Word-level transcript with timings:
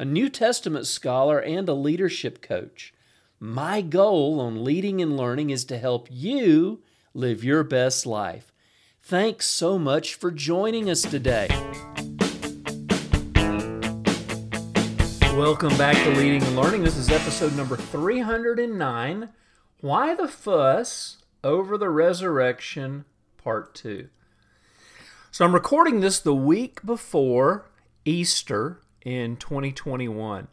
a 0.00 0.04
New 0.04 0.28
Testament 0.28 0.86
scholar, 0.86 1.40
and 1.40 1.68
a 1.68 1.74
leadership 1.74 2.40
coach. 2.40 2.94
My 3.40 3.80
goal 3.80 4.38
on 4.38 4.62
leading 4.62 5.02
and 5.02 5.16
learning 5.16 5.50
is 5.50 5.64
to 5.64 5.76
help 5.76 6.06
you 6.08 6.82
live 7.14 7.42
your 7.42 7.64
best 7.64 8.06
life. 8.06 8.52
Thanks 9.02 9.48
so 9.48 9.76
much 9.76 10.14
for 10.14 10.30
joining 10.30 10.88
us 10.88 11.02
today. 11.02 11.48
Welcome 15.36 15.76
back 15.76 15.96
to 16.04 16.10
Leading 16.10 16.44
and 16.44 16.54
Learning. 16.54 16.84
This 16.84 16.96
is 16.96 17.10
episode 17.10 17.56
number 17.56 17.76
309 17.76 19.30
Why 19.80 20.14
the 20.14 20.28
Fuss 20.28 21.24
Over 21.42 21.76
the 21.76 21.90
Resurrection, 21.90 23.04
Part 23.36 23.74
2. 23.74 24.08
So 25.32 25.44
I'm 25.44 25.54
recording 25.54 25.98
this 25.98 26.20
the 26.20 26.36
week 26.36 26.86
before 26.86 27.66
Easter 28.04 28.80
in 29.08 29.36
2021. 29.36 30.48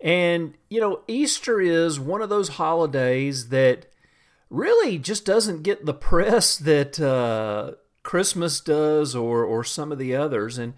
And, 0.00 0.54
you 0.68 0.80
know, 0.80 1.02
Easter 1.08 1.60
is 1.60 1.98
one 1.98 2.22
of 2.22 2.28
those 2.28 2.50
holidays 2.50 3.48
that 3.48 3.86
really 4.48 4.96
just 4.98 5.24
doesn't 5.24 5.62
get 5.62 5.84
the 5.84 5.94
press 5.94 6.56
that 6.70 7.00
uh, 7.00 7.72
Christmas 8.04 8.60
does 8.60 9.16
or, 9.16 9.44
or 9.44 9.64
some 9.64 9.90
of 9.90 9.98
the 9.98 10.14
others. 10.14 10.56
And 10.58 10.74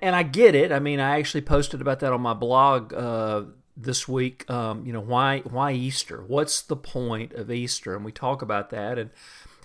and 0.00 0.16
I 0.16 0.22
get 0.22 0.54
it. 0.54 0.72
I 0.72 0.78
mean, 0.78 0.98
I 0.98 1.18
actually 1.18 1.42
posted 1.42 1.82
about 1.82 2.00
that 2.00 2.10
on 2.10 2.22
my 2.22 2.32
blog 2.32 2.94
uh, 2.94 3.42
this 3.76 4.08
week. 4.08 4.48
Um, 4.50 4.86
you 4.86 4.94
know, 4.94 5.00
why 5.02 5.40
why 5.40 5.72
Easter? 5.72 6.24
What's 6.26 6.62
the 6.62 6.76
point 6.76 7.34
of 7.34 7.50
Easter? 7.50 7.94
And 7.94 8.02
we 8.02 8.10
talk 8.10 8.40
about 8.40 8.70
that, 8.70 8.98
and 8.98 9.10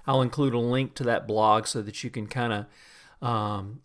I'll 0.05 0.21
include 0.21 0.53
a 0.53 0.59
link 0.59 0.93
to 0.95 1.05
that 1.05 1.25
blog 1.25 1.67
so 1.67 1.81
that 1.81 2.03
you 2.03 2.09
can 2.09 2.27
kind 2.27 2.51
of 2.51 3.25
um, 3.25 3.79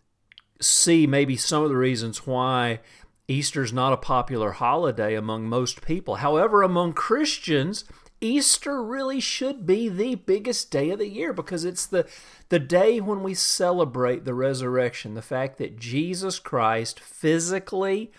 see 0.61 1.05
maybe 1.05 1.35
some 1.35 1.63
of 1.63 1.69
the 1.69 1.77
reasons 1.77 2.25
why 2.25 2.79
Easter's 3.27 3.73
not 3.73 3.93
a 3.93 3.97
popular 3.97 4.51
holiday 4.51 5.15
among 5.15 5.49
most 5.49 5.81
people. 5.81 6.15
However, 6.15 6.61
among 6.61 6.93
Christians, 6.93 7.85
Easter 8.21 8.83
really 8.83 9.19
should 9.19 9.65
be 9.65 9.89
the 9.89 10.15
biggest 10.15 10.71
day 10.71 10.91
of 10.91 10.99
the 10.99 11.09
year 11.09 11.33
because 11.33 11.65
it's 11.65 11.85
the 11.85 12.07
the 12.49 12.59
day 12.59 13.01
when 13.01 13.23
we 13.23 13.33
celebrate 13.33 14.23
the 14.23 14.33
resurrection, 14.33 15.15
the 15.15 15.21
fact 15.21 15.57
that 15.57 15.79
Jesus 15.79 16.39
Christ 16.39 16.99
physically 16.99 18.11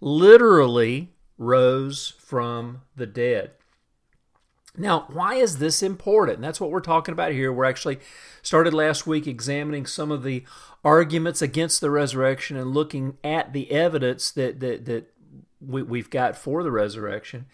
literally 0.00 1.12
rose 1.36 2.14
from 2.18 2.82
the 2.96 3.06
dead. 3.06 3.52
Now, 4.76 5.06
why 5.10 5.34
is 5.34 5.58
this 5.58 5.82
important? 5.82 6.40
That's 6.40 6.60
what 6.60 6.70
we're 6.70 6.80
talking 6.80 7.12
about 7.12 7.32
here. 7.32 7.52
We're 7.52 7.64
actually 7.64 7.98
started 8.42 8.74
last 8.74 9.06
week 9.06 9.26
examining 9.26 9.86
some 9.86 10.10
of 10.10 10.22
the 10.22 10.44
arguments 10.84 11.42
against 11.42 11.80
the 11.80 11.90
resurrection 11.90 12.56
and 12.56 12.72
looking 12.72 13.16
at 13.24 13.52
the 13.52 13.70
evidence 13.72 14.30
that 14.32 14.60
that, 14.60 14.84
that 14.84 15.12
we, 15.60 15.82
we've 15.82 16.10
got 16.10 16.36
for 16.36 16.62
the 16.62 16.70
resurrection. 16.70 17.46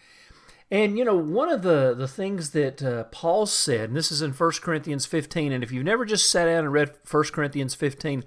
And 0.71 0.97
you 0.97 1.05
know, 1.05 1.15
one 1.15 1.49
of 1.49 1.61
the 1.61 1.93
the 1.97 2.07
things 2.07 2.51
that 2.51 2.83
uh, 2.83 3.05
Paul 3.05 3.45
said, 3.45 3.89
and 3.89 3.95
this 3.95 4.11
is 4.11 4.21
in 4.21 4.31
1 4.31 4.51
Corinthians 4.61 5.05
15, 5.05 5.51
and 5.51 5.63
if 5.63 5.71
you've 5.71 5.85
never 5.85 6.05
just 6.05 6.29
sat 6.29 6.45
down 6.45 6.65
and 6.65 6.73
read 6.73 6.91
1 7.09 7.23
Corinthians 7.25 7.75
15, 7.75 8.23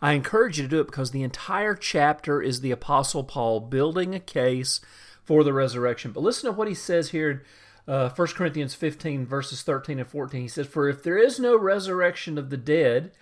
I 0.00 0.12
encourage 0.12 0.58
you 0.58 0.64
to 0.64 0.68
do 0.68 0.80
it 0.80 0.86
because 0.86 1.12
the 1.12 1.22
entire 1.22 1.74
chapter 1.74 2.42
is 2.42 2.60
the 2.60 2.70
apostle 2.70 3.24
Paul 3.24 3.60
building 3.60 4.14
a 4.14 4.20
case 4.20 4.80
for 5.22 5.44
the 5.44 5.52
resurrection. 5.52 6.10
But 6.12 6.22
listen 6.22 6.50
to 6.50 6.56
what 6.56 6.68
he 6.68 6.74
says 6.74 7.10
here 7.10 7.44
uh, 7.86 8.08
1 8.10 8.28
Corinthians 8.28 8.74
15 8.74 9.26
verses 9.26 9.62
13 9.62 9.98
and 9.98 10.08
14. 10.08 10.42
He 10.42 10.48
says, 10.48 10.66
"For 10.66 10.88
if 10.88 11.02
there 11.02 11.18
is 11.18 11.40
no 11.40 11.58
resurrection 11.58 12.38
of 12.38 12.50
the 12.50 12.56
dead, 12.56 13.12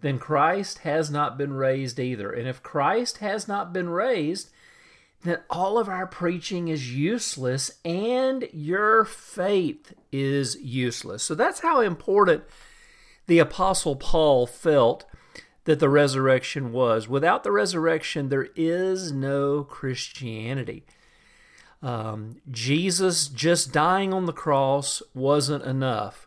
then 0.00 0.18
Christ 0.18 0.78
has 0.78 1.10
not 1.10 1.38
been 1.38 1.54
raised 1.54 1.98
either. 1.98 2.30
And 2.30 2.46
if 2.46 2.62
Christ 2.62 3.18
has 3.18 3.48
not 3.48 3.72
been 3.72 3.88
raised, 3.88 4.50
then 5.22 5.38
all 5.48 5.78
of 5.78 5.88
our 5.88 6.06
preaching 6.06 6.68
is 6.68 6.94
useless 6.94 7.70
and 7.84 8.48
your 8.52 9.04
faith 9.04 9.94
is 10.12 10.56
useless. 10.60 11.22
So 11.22 11.34
that's 11.34 11.60
how 11.60 11.80
important 11.80 12.44
the 13.26 13.38
Apostle 13.38 13.96
Paul 13.96 14.46
felt 14.46 15.06
that 15.64 15.80
the 15.80 15.88
resurrection 15.88 16.70
was. 16.70 17.08
Without 17.08 17.42
the 17.42 17.50
resurrection, 17.50 18.28
there 18.28 18.48
is 18.54 19.10
no 19.10 19.64
Christianity. 19.64 20.84
Um, 21.82 22.40
Jesus 22.50 23.28
just 23.28 23.72
dying 23.72 24.12
on 24.12 24.26
the 24.26 24.32
cross 24.32 25.02
wasn't 25.14 25.64
enough. 25.64 26.26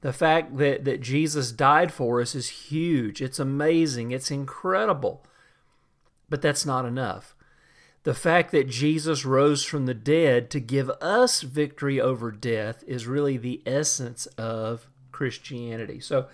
The 0.00 0.12
fact 0.12 0.56
that, 0.58 0.84
that 0.84 1.00
Jesus 1.00 1.52
died 1.52 1.92
for 1.92 2.20
us 2.20 2.34
is 2.34 2.48
huge. 2.48 3.20
It's 3.20 3.38
amazing. 3.38 4.10
It's 4.10 4.30
incredible. 4.30 5.24
But 6.28 6.42
that's 6.42 6.66
not 6.66 6.84
enough 6.84 7.36
the 8.06 8.14
fact 8.14 8.52
that 8.52 8.68
Jesus 8.68 9.24
rose 9.24 9.64
from 9.64 9.86
the 9.86 9.92
dead 9.92 10.48
to 10.50 10.60
give 10.60 10.88
us 11.00 11.42
victory 11.42 12.00
over 12.00 12.30
death 12.30 12.84
is 12.86 13.08
really 13.08 13.36
the 13.36 13.60
essence 13.66 14.26
of 14.38 14.86
Christianity. 15.10 15.98
So, 15.98 16.28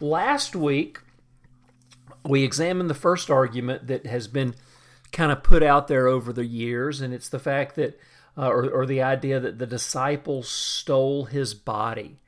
last 0.00 0.56
week, 0.56 1.00
we 2.24 2.42
examined 2.42 2.88
the 2.88 2.94
first 2.94 3.28
argument 3.28 3.86
that 3.88 4.06
has 4.06 4.28
been 4.28 4.54
kind 5.14 5.32
of 5.32 5.42
put 5.42 5.62
out 5.62 5.88
there 5.88 6.06
over 6.06 6.32
the 6.32 6.44
years, 6.44 7.00
and 7.00 7.14
it's 7.14 7.30
the 7.30 7.38
fact 7.38 7.76
that, 7.76 7.98
uh, 8.36 8.48
or, 8.48 8.68
or 8.68 8.84
the 8.84 9.00
idea 9.00 9.40
that 9.40 9.58
the 9.58 9.66
disciples 9.66 10.48
stole 10.48 11.24
his 11.24 11.54
body. 11.54 12.18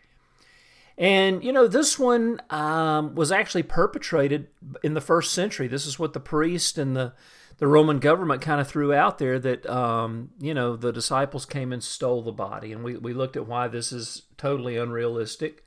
And, 0.96 1.44
you 1.44 1.52
know, 1.52 1.66
this 1.66 1.98
one 1.98 2.40
um, 2.48 3.14
was 3.14 3.30
actually 3.30 3.64
perpetrated 3.64 4.48
in 4.82 4.94
the 4.94 5.02
first 5.02 5.34
century. 5.34 5.68
This 5.68 5.84
is 5.84 5.98
what 5.98 6.14
the 6.14 6.20
priest 6.20 6.78
and 6.78 6.96
the 6.96 7.12
the 7.58 7.66
Roman 7.66 7.98
government 7.98 8.42
kind 8.42 8.60
of 8.60 8.68
threw 8.68 8.92
out 8.92 9.18
there 9.18 9.38
that 9.38 9.66
um, 9.66 10.30
you 10.38 10.52
know 10.52 10.76
the 10.76 10.92
disciples 10.92 11.46
came 11.46 11.72
and 11.72 11.82
stole 11.82 12.22
the 12.22 12.32
body, 12.32 12.72
and 12.72 12.84
we 12.84 12.96
we 12.96 13.14
looked 13.14 13.36
at 13.36 13.46
why 13.46 13.68
this 13.68 13.92
is 13.92 14.22
totally 14.36 14.76
unrealistic. 14.76 15.64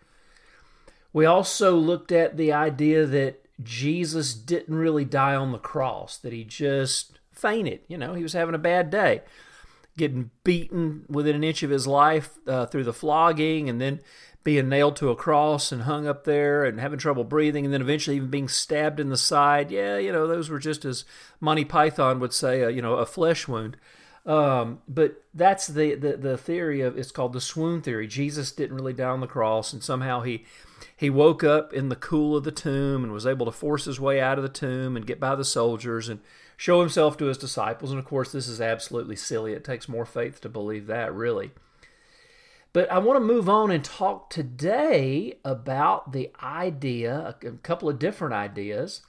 We 1.14 1.26
also 1.26 1.76
looked 1.76 2.12
at 2.12 2.38
the 2.38 2.54
idea 2.54 3.08
that 3.08 3.44
Jesus 3.62 4.34
didn't 4.34 4.76
really 4.76 5.06
die 5.06 5.36
on 5.36 5.52
the 5.52 5.58
cross; 5.58 6.18
that 6.18 6.34
he 6.34 6.44
just 6.44 7.20
fainted. 7.32 7.82
You 7.88 7.98
know, 7.98 8.14
he 8.14 8.24
was 8.24 8.34
having 8.34 8.56
a 8.56 8.60
bad 8.60 8.90
day, 8.90 9.22
getting 9.98 10.32
beaten 10.44 11.06
within 11.08 11.36
an 11.36 11.44
inch 11.44 11.64
of 11.64 11.70
his 11.70 11.88
life 11.88 12.32
uh, 12.48 12.66
through 12.66 12.84
the 12.86 12.94
flogging, 12.94 13.70
and 13.70 13.80
then 13.80 14.02
being 14.44 14.70
nailed 14.70 14.96
to 14.96 15.10
a 15.10 15.16
cross 15.16 15.72
and 15.72 15.84
hung 15.84 16.08
up 16.08 16.24
there 16.24 16.64
and 16.64 16.80
having 16.80 16.98
trouble 16.98 17.24
breathing 17.24 17.66
and 17.66 17.74
then 17.74 17.82
eventually 17.82 18.16
even 18.16 18.30
being 18.30 18.48
stabbed 18.48 19.00
in 19.00 19.10
the 19.10 19.18
side. 19.18 19.70
Yeah, 19.70 19.98
you 19.98 20.12
know, 20.12 20.28
those 20.28 20.50
were 20.50 20.60
just 20.60 20.86
as 20.86 21.06
Monty 21.40 21.66
Python 21.66 22.20
would 22.20 22.34
say, 22.34 22.62
a, 22.62 22.70
you 22.70 22.82
know, 22.82 22.96
a 22.96 23.06
flesh 23.06 23.48
wound. 23.48 23.78
Um, 24.26 24.82
but 24.88 25.24
that's 25.34 25.68
the, 25.68 25.96
the, 25.96 26.18
the 26.18 26.38
theory 26.38 26.82
of 26.82 26.98
it's 26.98 27.12
called 27.12 27.34
the 27.34 27.42
swoon 27.42 27.82
theory. 27.82 28.08
Jesus 28.08 28.52
didn't 28.52 28.76
really 28.76 28.94
die 28.94 29.10
on 29.10 29.22
the 29.22 29.28
cross, 29.28 29.74
and 29.74 29.84
somehow 29.84 30.22
he 30.22 30.46
he 30.96 31.10
woke 31.10 31.44
up 31.44 31.74
in 31.74 31.90
the 31.90 31.96
cool 31.96 32.36
of 32.36 32.44
the 32.44 32.52
tomb 32.52 33.04
and 33.04 33.14
was 33.14 33.26
able 33.26 33.46
to 33.46 33.52
force 33.52 33.86
his 33.86 34.00
way 34.00 34.20
out 34.20 34.38
of 34.38 34.44
the 34.44 34.50
tomb 34.50 34.96
and 34.96 35.08
get 35.08 35.20
by 35.20 35.36
the 35.36 35.46
soldiers 35.46 36.10
and 36.10 36.20
show 36.58 36.82
himself 36.82 37.18
to 37.18 37.26
his 37.26 37.38
disciples. 37.38 37.92
And 37.92 38.00
of 38.00 38.06
course, 38.06 38.32
this 38.32 38.48
is 38.48 38.60
absolutely 38.60 39.16
silly. 39.16 39.54
It 39.54 39.64
takes 39.64 39.88
more 39.88 40.06
faith 40.06 40.42
to 40.42 40.50
believe 40.50 40.88
that, 40.88 41.14
really. 41.14 41.52
But 42.72 42.92
I 42.92 43.00
want 43.00 43.18
to 43.18 43.26
move 43.26 43.50
on 43.50 43.72
and 43.72 43.84
talk 43.84 44.30
today 44.30 45.40
about 45.44 46.12
the 46.12 46.32
idea, 46.44 47.36
a 47.44 47.52
couple 47.52 47.90
of 47.90 47.98
different 47.98 48.34
ideas. 48.34 49.02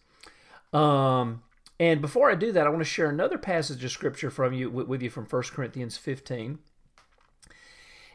Um, 0.72 1.42
and 1.80 2.00
before 2.00 2.30
I 2.30 2.36
do 2.36 2.52
that, 2.52 2.66
I 2.66 2.70
want 2.70 2.80
to 2.80 2.84
share 2.84 3.08
another 3.08 3.38
passage 3.38 3.82
of 3.82 3.90
scripture 3.90 4.30
from 4.30 4.52
you 4.52 4.70
with 4.70 5.02
you 5.02 5.10
from 5.10 5.24
1 5.24 5.42
Corinthians 5.52 5.96
15. 5.96 6.58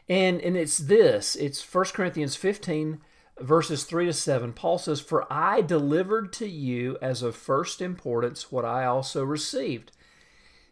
And 0.08 0.40
and 0.40 0.56
it's 0.56 0.78
this. 0.78 1.34
It's 1.34 1.74
1 1.74 1.84
Corinthians 1.86 2.36
15 2.36 3.00
verses 3.40 3.84
3 3.84 4.06
to 4.06 4.12
7. 4.12 4.52
Paul 4.52 4.78
says, 4.78 5.00
"For 5.00 5.30
I 5.30 5.60
delivered 5.60 6.32
to 6.34 6.46
you 6.46 6.96
as 7.02 7.22
of 7.22 7.34
first 7.34 7.82
importance 7.82 8.50
what 8.50 8.64
I 8.64 8.86
also 8.86 9.24
received." 9.24 9.92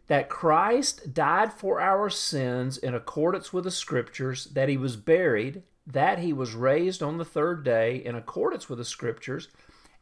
that 0.07 0.29
Christ 0.29 1.13
died 1.13 1.51
for 1.51 1.81
our 1.81 2.09
sins 2.09 2.77
in 2.77 2.93
accordance 2.93 3.51
with 3.51 3.63
the 3.63 3.71
Scriptures, 3.71 4.45
that 4.53 4.69
he 4.69 4.77
was 4.77 4.97
buried, 4.97 5.63
that 5.87 6.19
he 6.19 6.31
was 6.31 6.53
raised 6.53 7.01
on 7.01 7.17
the 7.17 7.25
third 7.25 7.63
day 7.63 7.95
in 7.95 8.15
accordance 8.15 8.69
with 8.69 8.77
the 8.77 8.85
Scriptures, 8.85 9.47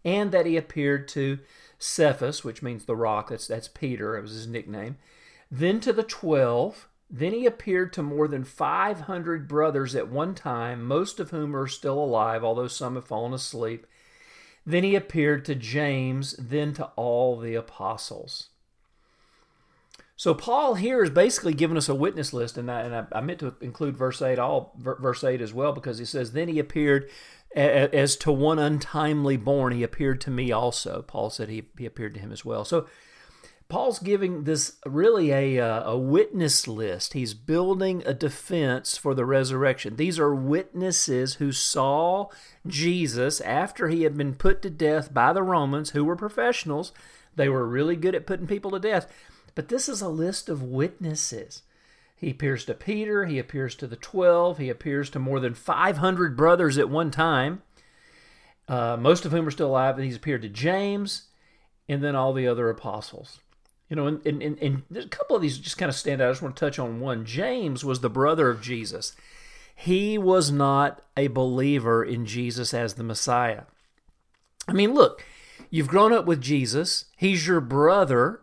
and 0.04 0.32
that 0.32 0.46
he 0.46 0.58
appeared 0.58 1.08
to 1.10 1.40
Cephas, 1.84 2.44
which 2.44 2.62
means 2.62 2.86
the 2.86 2.96
rock, 2.96 3.30
that's, 3.30 3.48
that's 3.48 3.68
Peter, 3.68 4.18
it 4.18 4.22
was 4.22 4.32
his 4.32 4.48
nickname, 4.48 4.98
then 5.52 5.80
to 5.82 5.94
the 5.94 6.04
twelve. 6.04 6.88
Then 7.10 7.34
he 7.34 7.46
appeared 7.46 7.94
to 7.94 8.02
more 8.02 8.28
than 8.28 8.44
500 8.44 9.48
brothers 9.48 9.94
at 9.94 10.08
one 10.08 10.34
time, 10.34 10.84
most 10.84 11.20
of 11.20 11.30
whom 11.30 11.56
are 11.56 11.68
still 11.68 12.00
alive, 12.00 12.44
although 12.44 12.68
some 12.68 12.96
have 12.96 13.06
fallen 13.06 13.34
asleep. 13.34 13.86
Then 14.66 14.84
he 14.84 14.96
appeared 14.96 15.46
to 15.46 15.54
James, 15.54 16.36
then 16.40 16.74
to 16.74 16.86
all 16.96 17.38
the 17.38 17.54
apostles. 17.54 18.50
So 20.16 20.34
Paul 20.34 20.76
here 20.76 21.04
is 21.04 21.10
basically 21.10 21.54
giving 21.54 21.78
us 21.78 21.90
a 21.90 21.94
witness 21.94 22.34
list, 22.34 22.58
and 22.58 22.72
I, 22.72 22.82
and 22.82 22.96
I, 22.96 23.06
I 23.12 23.22
meant 23.22 23.40
to 23.40 23.56
include 23.62 23.98
verse 23.98 24.22
eight, 24.22 24.40
all 24.40 24.74
verse 24.80 25.24
eight 25.24 25.42
as 25.42 25.54
well, 25.54 25.74
because 25.74 25.98
he 25.98 26.06
says, 26.06 26.32
"Then 26.32 26.48
he 26.48 26.60
appeared 26.60 27.10
as 27.56 28.16
to 28.18 28.32
one 28.32 28.60
untimely 28.60 29.38
born. 29.38 29.74
He 29.74 29.84
appeared 29.84 30.22
to 30.22 30.32
me 30.32 30.52
also." 30.52 31.04
Paul 31.08 31.30
said 31.30 31.50
he, 31.50 31.66
he 31.78 31.86
appeared 31.86 32.14
to 32.16 32.20
him 32.20 32.32
as 32.32 32.46
well. 32.46 32.66
So 32.66 32.88
Paul's 33.70 33.98
giving 33.98 34.44
this 34.44 34.74
really 34.86 35.32
a, 35.32 35.58
a 35.58 35.98
witness 35.98 36.68
list. 36.68 37.14
He's 37.14 37.34
building 37.34 38.04
a 38.06 38.14
defense 38.14 38.98
for 38.98 39.16
the 39.16 39.26
resurrection. 39.26 39.96
These 39.96 40.20
are 40.20 40.36
witnesses 40.36 41.36
who 41.36 41.52
saw 41.52 42.28
Jesus 42.68 43.42
after 43.42 43.88
he 43.88 44.04
had 44.04 44.16
been 44.16 44.36
put 44.36 44.62
to 44.62 44.70
death 44.70 45.12
by 45.12 45.34
the 45.34 45.42
Romans, 45.42 45.92
who 45.92 46.06
were 46.06 46.16
professionals. 46.16 46.92
They 47.36 47.50
were 47.50 47.68
really 47.68 47.96
good 47.96 48.14
at 48.14 48.28
putting 48.28 48.46
people 48.46 48.70
to 48.72 48.80
death. 48.80 49.12
But 49.56 49.70
this 49.70 49.90
is 49.90 50.02
a 50.02 50.10
list 50.10 50.50
of 50.50 50.62
witnesses. 50.62 51.63
He 52.24 52.32
appears 52.32 52.64
to 52.66 52.74
Peter, 52.74 53.26
he 53.26 53.38
appears 53.38 53.76
to 53.76 53.86
the 53.86 53.98
12, 53.98 54.58
he 54.58 54.70
appears 54.70 55.10
to 55.10 55.20
more 55.20 55.42
than 55.42 55.54
500 55.54 56.38
brothers 56.38 56.78
at 56.78 56.90
one 56.90 57.12
time, 57.12 57.64
uh, 58.70 58.96
most 58.98 59.26
of 59.26 59.34
whom 59.34 59.46
are 59.46 59.52
still 59.52 59.68
alive. 59.68 59.98
And 59.98 60.06
he's 60.06 60.16
appeared 60.16 60.42
to 60.44 60.50
James 60.50 61.24
and 61.90 62.02
then 62.02 62.16
all 62.16 62.32
the 62.32 62.48
other 62.48 62.70
apostles. 62.70 63.42
You 63.90 63.98
know, 63.98 64.08
and, 64.08 64.26
and, 64.26 64.42
and, 64.42 64.84
there's 64.90 65.04
a 65.04 65.10
couple 65.10 65.36
of 65.36 65.42
these 65.42 65.58
just 65.58 65.78
kind 65.78 65.90
of 65.90 65.98
stand 65.98 66.22
out. 66.22 66.30
I 66.30 66.32
just 66.32 66.42
want 66.42 66.56
to 66.56 66.60
touch 66.66 66.80
on 66.80 67.02
one. 67.02 67.26
James 67.26 67.84
was 67.84 68.00
the 68.00 68.10
brother 68.10 68.50
of 68.50 68.62
Jesus. 68.62 69.18
He 69.76 70.18
was 70.18 70.50
not 70.50 71.02
a 71.18 71.28
believer 71.28 72.06
in 72.06 72.26
Jesus 72.26 72.74
as 72.74 72.94
the 72.94 73.04
Messiah. 73.04 73.64
I 74.66 74.72
mean, 74.72 74.94
look, 74.94 75.26
you've 75.70 75.90
grown 75.90 76.14
up 76.14 76.26
with 76.26 76.40
Jesus. 76.40 77.04
He's 77.18 77.46
your 77.46 77.60
brother. 77.60 78.43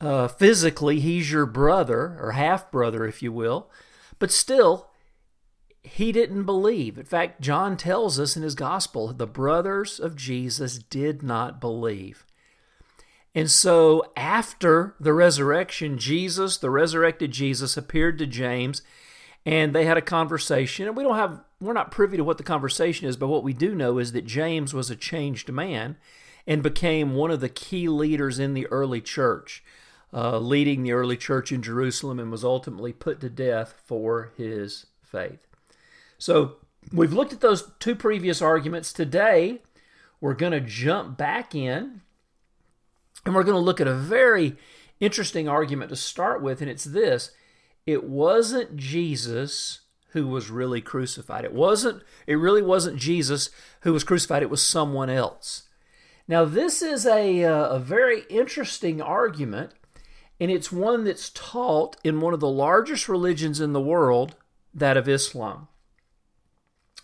Uh, 0.00 0.28
physically, 0.28 1.00
he's 1.00 1.30
your 1.30 1.46
brother, 1.46 2.18
or 2.20 2.32
half 2.32 2.70
brother, 2.70 3.06
if 3.06 3.22
you 3.22 3.32
will. 3.32 3.70
But 4.18 4.30
still, 4.30 4.90
he 5.82 6.12
didn't 6.12 6.44
believe. 6.44 6.98
In 6.98 7.04
fact, 7.04 7.40
John 7.40 7.76
tells 7.76 8.18
us 8.18 8.36
in 8.36 8.42
his 8.42 8.54
gospel 8.54 9.12
the 9.12 9.26
brothers 9.26 10.00
of 10.00 10.16
Jesus 10.16 10.78
did 10.78 11.22
not 11.22 11.60
believe. 11.60 12.26
And 13.34 13.50
so 13.50 14.12
after 14.16 14.94
the 14.98 15.12
resurrection, 15.12 15.98
Jesus, 15.98 16.56
the 16.56 16.70
resurrected 16.70 17.30
Jesus, 17.32 17.76
appeared 17.76 18.18
to 18.18 18.26
James 18.26 18.82
and 19.44 19.74
they 19.74 19.84
had 19.84 19.96
a 19.96 20.02
conversation. 20.02 20.88
And 20.88 20.96
we 20.96 21.04
don't 21.04 21.16
have, 21.16 21.40
we're 21.60 21.72
not 21.72 21.92
privy 21.92 22.16
to 22.16 22.24
what 22.24 22.38
the 22.38 22.42
conversation 22.42 23.06
is, 23.06 23.16
but 23.16 23.28
what 23.28 23.44
we 23.44 23.52
do 23.52 23.74
know 23.74 23.98
is 23.98 24.12
that 24.12 24.26
James 24.26 24.74
was 24.74 24.90
a 24.90 24.96
changed 24.96 25.52
man 25.52 25.96
and 26.46 26.62
became 26.62 27.14
one 27.14 27.30
of 27.30 27.40
the 27.40 27.48
key 27.48 27.88
leaders 27.88 28.38
in 28.38 28.54
the 28.54 28.66
early 28.68 29.00
church, 29.00 29.62
uh, 30.12 30.38
leading 30.38 30.82
the 30.82 30.92
early 30.92 31.16
church 31.16 31.52
in 31.52 31.62
Jerusalem 31.62 32.18
and 32.18 32.30
was 32.30 32.44
ultimately 32.44 32.92
put 32.92 33.20
to 33.20 33.30
death 33.30 33.74
for 33.84 34.32
his 34.36 34.86
faith. 35.02 35.46
So 36.18 36.56
we've 36.92 37.12
looked 37.12 37.32
at 37.32 37.40
those 37.40 37.70
two 37.78 37.94
previous 37.94 38.40
arguments. 38.40 38.92
Today, 38.92 39.60
we're 40.20 40.34
going 40.34 40.52
to 40.52 40.60
jump 40.60 41.16
back 41.16 41.54
in 41.54 42.00
and 43.24 43.34
we're 43.34 43.42
going 43.42 43.56
to 43.56 43.60
look 43.60 43.80
at 43.80 43.88
a 43.88 43.94
very 43.94 44.56
interesting 45.00 45.48
argument 45.48 45.90
to 45.90 45.96
start 45.96 46.42
with, 46.42 46.60
and 46.60 46.70
it's 46.70 46.84
this 46.84 47.32
it 47.86 48.04
wasn't 48.04 48.76
Jesus 48.76 49.80
who 50.10 50.26
was 50.26 50.50
really 50.50 50.80
crucified. 50.80 51.44
It 51.44 51.52
wasn't 51.52 52.02
it 52.26 52.36
really 52.36 52.62
wasn't 52.62 52.98
Jesus 52.98 53.50
who 53.80 53.92
was 53.92 54.04
crucified, 54.04 54.42
it 54.42 54.50
was 54.50 54.62
someone 54.62 55.10
else. 55.10 55.64
Now 56.26 56.44
this 56.44 56.82
is 56.82 57.04
a 57.06 57.44
uh, 57.44 57.68
a 57.68 57.78
very 57.78 58.22
interesting 58.30 59.02
argument 59.02 59.72
and 60.38 60.50
it's 60.50 60.70
one 60.70 61.04
that's 61.04 61.30
taught 61.30 61.96
in 62.04 62.20
one 62.20 62.34
of 62.34 62.40
the 62.40 62.48
largest 62.48 63.08
religions 63.08 63.60
in 63.60 63.72
the 63.72 63.80
world, 63.80 64.36
that 64.74 64.96
of 64.96 65.08
Islam. 65.08 65.68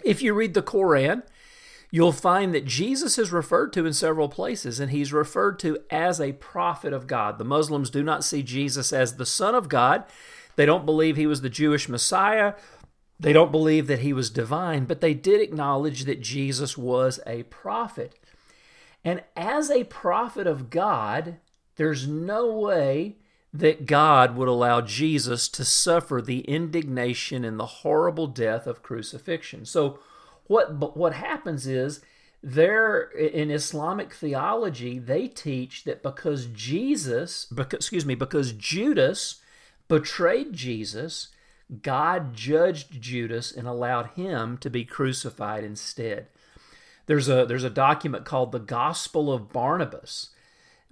If 0.05 0.21
you 0.21 0.35
read 0.35 0.55
the 0.55 0.63
Quran, 0.63 1.23
you'll 1.91 2.13
find 2.13 2.55
that 2.55 2.67
Jesus 2.67 3.19
is 3.19 3.33
referred 3.33 3.73
to 3.75 3.87
in 3.87 3.93
several 3.93 4.29
places, 4.29 4.81
and 4.81 4.91
he's 4.91 5.13
referred 5.13 5.59
to 5.61 5.79
as 5.91 6.21
a 6.21 6.33
prophet 6.33 6.93
of 6.93 7.07
God. 7.07 7.39
The 7.39 7.45
Muslims 7.45 7.91
do 7.91 8.03
not 8.03 8.25
see 8.25 8.43
Jesus 8.43 8.93
as 8.93 9.17
the 9.17 9.27
Son 9.27 9.55
of 9.55 9.69
God. 9.69 10.05
They 10.57 10.67
don't 10.67 10.87
believe 10.87 11.17
he 11.17 11.27
was 11.27 11.41
the 11.41 11.49
Jewish 11.49 11.89
Messiah. 11.89 12.55
They 13.19 13.33
don't 13.33 13.53
believe 13.53 13.87
that 13.87 14.01
he 14.01 14.13
was 14.13 14.31
divine, 14.31 14.85
but 14.85 15.01
they 15.01 15.15
did 15.15 15.41
acknowledge 15.41 16.05
that 16.05 16.21
Jesus 16.21 16.77
was 16.77 17.21
a 17.27 17.45
prophet. 17.45 18.19
And 19.05 19.23
as 19.37 19.71
a 19.71 19.85
prophet 19.85 20.47
of 20.47 20.71
God, 20.71 21.37
there's 21.77 22.07
no 22.07 22.53
way 22.53 23.17
that 23.53 23.87
God 23.87 24.35
would 24.37 24.49
allow 24.49 24.81
Jesus 24.81 25.49
to 25.51 25.65
suffer 25.65 26.23
the 26.23 26.41
indignation 26.41 27.45
and 27.45 27.61
the 27.61 27.67
horrible 27.67 28.27
death 28.27 28.67
of 28.67 28.83
crucifixion. 28.83 29.67
So, 29.67 29.99
what 30.47 30.97
what 30.97 31.15
happens 31.15 31.67
is 31.67 32.01
there 32.43 33.03
in 33.03 33.51
Islamic 33.51 34.13
theology 34.13 34.99
they 34.99 35.29
teach 35.29 35.85
that 35.85 36.03
because 36.03 36.47
Jesus 36.47 37.45
because, 37.47 37.79
excuse 37.79 38.05
me 38.05 38.17
because 38.17 38.53
Judas 38.53 39.41
betrayed 39.87 40.53
Jesus 40.53 41.29
God 41.81 42.35
judged 42.35 43.01
Judas 43.01 43.53
and 43.53 43.69
allowed 43.69 44.09
him 44.17 44.59
to 44.59 44.69
be 44.69 44.85
crucified 44.85 45.63
instead 45.63 46.27
there's 47.07 47.29
a 47.29 47.47
there's 47.47 47.65
a 47.65 47.71
document 47.71 48.25
called 48.25 48.51
the 48.51 48.59
Gospel 48.59 49.33
of 49.33 49.53
Barnabas 49.53 50.31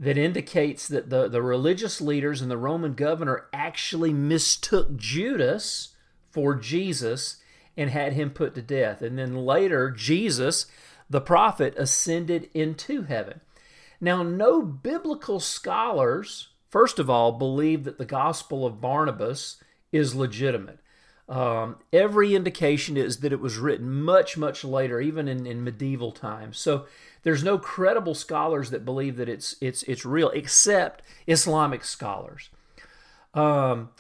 that 0.00 0.16
indicates 0.16 0.88
that 0.88 1.10
the, 1.10 1.28
the 1.28 1.42
religious 1.42 2.00
leaders 2.00 2.40
and 2.40 2.50
the 2.50 2.56
Roman 2.56 2.94
governor 2.94 3.44
actually 3.52 4.14
mistook 4.14 4.96
Judas 4.96 5.94
for 6.30 6.54
Jesus 6.54 7.36
and 7.76 7.90
had 7.90 8.14
him 8.14 8.30
put 8.30 8.54
to 8.54 8.62
death. 8.62 9.02
And 9.02 9.18
then 9.18 9.36
later, 9.36 9.90
Jesus, 9.90 10.64
the 11.10 11.20
prophet, 11.20 11.74
ascended 11.76 12.48
into 12.54 13.02
heaven. 13.02 13.42
Now, 14.00 14.22
no 14.22 14.62
biblical 14.62 15.38
scholars, 15.38 16.48
first 16.70 16.98
of 16.98 17.10
all, 17.10 17.32
believe 17.32 17.84
that 17.84 17.98
the 17.98 18.06
Gospel 18.06 18.64
of 18.64 18.80
Barnabas 18.80 19.62
is 19.92 20.14
legitimate. 20.14 20.78
Um, 21.28 21.76
every 21.92 22.34
indication 22.34 22.96
is 22.96 23.18
that 23.18 23.32
it 23.32 23.40
was 23.40 23.58
written 23.58 24.02
much, 24.02 24.38
much 24.38 24.64
later, 24.64 24.98
even 24.98 25.28
in, 25.28 25.46
in 25.46 25.62
medieval 25.62 26.10
times. 26.10 26.58
So 26.58 26.86
there's 27.22 27.44
no 27.44 27.58
credible 27.58 28.14
scholars 28.14 28.70
that 28.70 28.84
believe 28.84 29.16
that 29.16 29.28
it's 29.28 29.56
it's 29.60 29.82
it's 29.84 30.04
real, 30.04 30.30
except 30.30 31.02
Islamic 31.26 31.84
scholars. 31.84 32.50
Um, 33.34 33.90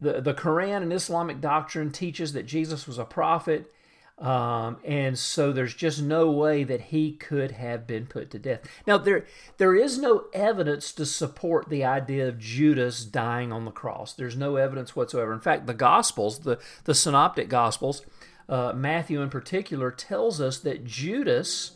the, 0.00 0.20
the 0.20 0.34
Quran 0.34 0.82
and 0.82 0.92
Islamic 0.92 1.40
doctrine 1.40 1.92
teaches 1.92 2.32
that 2.32 2.46
Jesus 2.46 2.86
was 2.86 2.98
a 2.98 3.04
prophet. 3.04 3.70
Um, 4.18 4.76
and 4.84 5.18
so 5.18 5.50
there's 5.50 5.74
just 5.74 6.02
no 6.02 6.30
way 6.30 6.62
that 6.64 6.82
he 6.82 7.12
could 7.12 7.52
have 7.52 7.86
been 7.86 8.04
put 8.04 8.30
to 8.32 8.38
death. 8.38 8.60
Now 8.86 8.98
there 8.98 9.24
there 9.56 9.74
is 9.74 9.98
no 9.98 10.26
evidence 10.34 10.92
to 10.92 11.06
support 11.06 11.70
the 11.70 11.84
idea 11.86 12.28
of 12.28 12.38
Judas 12.38 13.06
dying 13.06 13.50
on 13.50 13.64
the 13.64 13.70
cross. 13.70 14.12
There's 14.12 14.36
no 14.36 14.56
evidence 14.56 14.94
whatsoever. 14.94 15.32
In 15.32 15.40
fact, 15.40 15.66
the 15.66 15.72
Gospels, 15.72 16.40
the 16.40 16.58
the 16.84 16.94
Synoptic 16.94 17.48
Gospels, 17.48 18.02
uh, 18.46 18.74
Matthew 18.74 19.22
in 19.22 19.30
particular, 19.30 19.90
tells 19.90 20.38
us 20.38 20.58
that 20.58 20.84
Judas, 20.84 21.72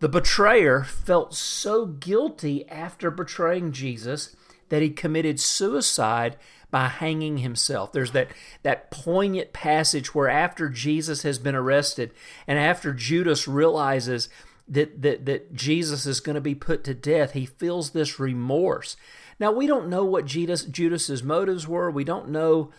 the 0.00 0.08
betrayer, 0.08 0.84
felt 0.84 1.34
so 1.34 1.86
guilty 1.86 2.68
after 2.68 3.10
betraying 3.10 3.72
Jesus 3.72 4.36
that 4.68 4.82
he 4.82 4.90
committed 4.90 5.40
suicide 5.40 6.36
by 6.70 6.88
hanging 6.88 7.38
himself. 7.38 7.92
There's 7.92 8.12
that, 8.12 8.28
that 8.62 8.90
poignant 8.90 9.52
passage 9.52 10.14
where 10.14 10.28
after 10.28 10.68
Jesus 10.68 11.22
has 11.22 11.38
been 11.38 11.54
arrested 11.54 12.12
and 12.46 12.58
after 12.58 12.92
Judas 12.92 13.48
realizes 13.48 14.28
that, 14.68 15.00
that, 15.00 15.24
that 15.24 15.54
Jesus 15.54 16.04
is 16.04 16.20
going 16.20 16.34
to 16.34 16.40
be 16.40 16.54
put 16.54 16.84
to 16.84 16.94
death, 16.94 17.32
he 17.32 17.46
feels 17.46 17.90
this 17.90 18.20
remorse. 18.20 18.96
Now, 19.40 19.50
we 19.50 19.66
don't 19.66 19.88
know 19.88 20.04
what 20.04 20.26
Judas, 20.26 20.64
Judas's 20.64 21.22
motives 21.22 21.66
were. 21.66 21.90
We 21.90 22.04
don't 22.04 22.28
know 22.28 22.70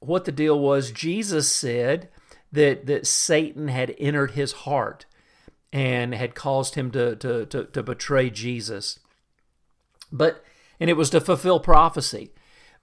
what 0.00 0.24
the 0.24 0.32
deal 0.32 0.58
was. 0.58 0.90
Jesus 0.90 1.50
said 1.50 2.08
that, 2.52 2.86
that 2.86 3.06
Satan 3.06 3.68
had 3.68 3.94
entered 3.98 4.32
his 4.32 4.52
heart 4.52 5.06
and 5.72 6.14
had 6.14 6.34
caused 6.34 6.74
him 6.74 6.90
to, 6.90 7.16
to, 7.16 7.46
to, 7.46 7.64
to 7.64 7.82
betray 7.82 8.30
Jesus. 8.30 8.98
But 10.12 10.44
and 10.80 10.88
it 10.88 10.96
was 10.96 11.10
to 11.10 11.20
fulfill 11.20 11.60
prophecy. 11.60 12.30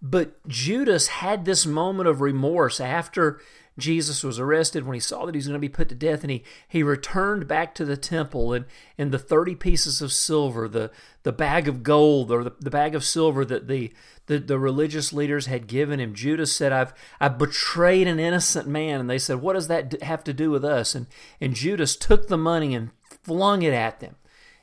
But 0.02 0.48
Judas 0.48 1.08
had 1.08 1.44
this 1.44 1.66
moment 1.66 2.08
of 2.08 2.22
remorse 2.22 2.80
after 2.80 3.42
Jesus 3.78 4.24
was 4.24 4.40
arrested, 4.40 4.86
when 4.86 4.96
he 4.96 5.00
saw 5.00 5.26
that 5.26 5.36
he 5.36 5.40
was 5.40 5.48
going 5.48 5.54
to 5.54 5.60
be 5.60 5.70
put 5.70 5.90
to 5.90 5.96
death, 5.96 6.24
and 6.24 6.32
he, 6.32 6.44
he 6.68 6.82
returned 6.82 7.48
back 7.48 7.76
to 7.76 7.86
the 7.86 7.98
temple 7.98 8.54
and, 8.54 8.66
and 8.98 9.12
the 9.12 9.20
30 9.20 9.56
pieces 9.56 10.02
of 10.02 10.12
silver, 10.12 10.68
the, 10.68 10.92
the 11.24 11.32
bag 11.32 11.68
of 11.68 11.84
gold 11.84 12.32
or 12.32 12.44
the, 12.44 12.54
the 12.60 12.72
bag 12.72 12.96
of 12.96 13.04
silver 13.04 13.46
that 13.46 13.68
the, 13.68 13.94
the, 14.28 14.40
the 14.40 14.60
religious 14.60 15.14
leaders 15.14 15.46
had 15.46 15.68
given 15.68 16.00
him, 16.00 16.14
Judas 16.14 16.56
said, 16.56 16.72
I've, 16.72 16.94
I've 17.20 17.38
betrayed 17.38 18.08
an 18.08 18.20
innocent 18.20 18.68
man. 18.68 19.00
And 19.00 19.10
they 19.10 19.20
said, 19.20 19.42
What 19.42 19.54
does 19.54 19.68
that 19.68 20.02
have 20.02 20.24
to 20.26 20.34
do 20.34 20.50
with 20.52 20.66
us? 20.66 20.96
And, 20.96 21.08
and 21.40 21.54
Judas 21.54 21.96
took 21.96 22.28
the 22.28 22.38
money 22.38 22.74
and 22.76 22.92
flung 23.24 23.62
it 23.62 23.74
at 23.74 24.00
them 24.00 24.16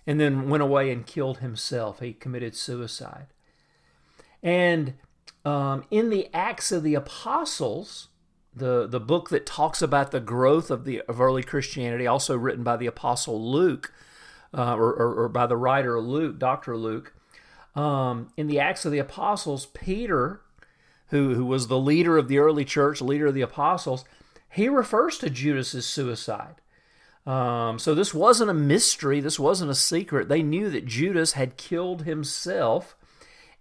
and 0.07 0.21
then 0.21 0.49
went 0.49 0.63
away 0.63 0.91
and 0.91 1.07
killed 1.07 1.39
himself. 1.39 2.01
He 2.01 2.13
committed 2.13 2.55
suicide. 2.55 3.27
And 4.43 4.95
um, 5.45 5.85
in 5.91 6.11
the 6.11 6.29
Acts 6.35 6.73
of 6.73 6.83
the 6.83 6.95
Apostles, 6.95 8.09
the, 8.57 8.87
the 8.87 9.01
book 9.01 9.31
that 9.31 9.47
talks 9.47 9.83
about 9.83 10.11
the 10.11 10.21
growth 10.21 10.71
of 10.71 10.85
the 10.85 11.03
of 11.09 11.21
early 11.21 11.43
Christianity, 11.43 12.07
also 12.07 12.37
written 12.37 12.63
by 12.63 12.77
the 12.77 12.87
Apostle 12.87 13.51
Luke, 13.51 13.93
uh, 14.57 14.75
or, 14.75 14.93
or, 14.93 15.25
or, 15.25 15.29
by 15.29 15.47
the 15.47 15.57
writer 15.57 16.01
Luke, 16.01 16.39
Dr. 16.39 16.77
Luke. 16.77 17.13
Um, 17.75 18.29
in 18.37 18.47
the 18.47 18.61
Acts 18.61 18.85
of 18.85 18.93
the 18.93 19.01
Apostles, 19.01 19.67
Peter, 19.67 20.41
who, 21.09 21.35
who 21.35 21.45
was 21.45 21.67
the 21.67 21.79
leader 21.79 22.17
of 22.17 22.29
the 22.29 22.39
early 22.39 22.65
church, 22.65 23.01
leader 23.01 23.27
of 23.27 23.35
the 23.35 23.41
apostles, 23.41 24.05
he 24.49 24.69
refers 24.69 25.19
to 25.19 25.31
Judas's 25.31 25.85
suicide. 25.85 26.55
Um, 27.27 27.79
so 27.79 27.95
this 27.95 28.15
wasn't 28.15 28.51
a 28.51 28.55
mystery. 28.55 29.21
This 29.21 29.39
wasn't 29.39 29.71
a 29.71 29.75
secret. 29.75 30.29
They 30.29 30.43
knew 30.43 30.71
that 30.71 30.87
Judas 30.87 31.33
had 31.33 31.57
killed 31.57 32.03
himself, 32.05 32.95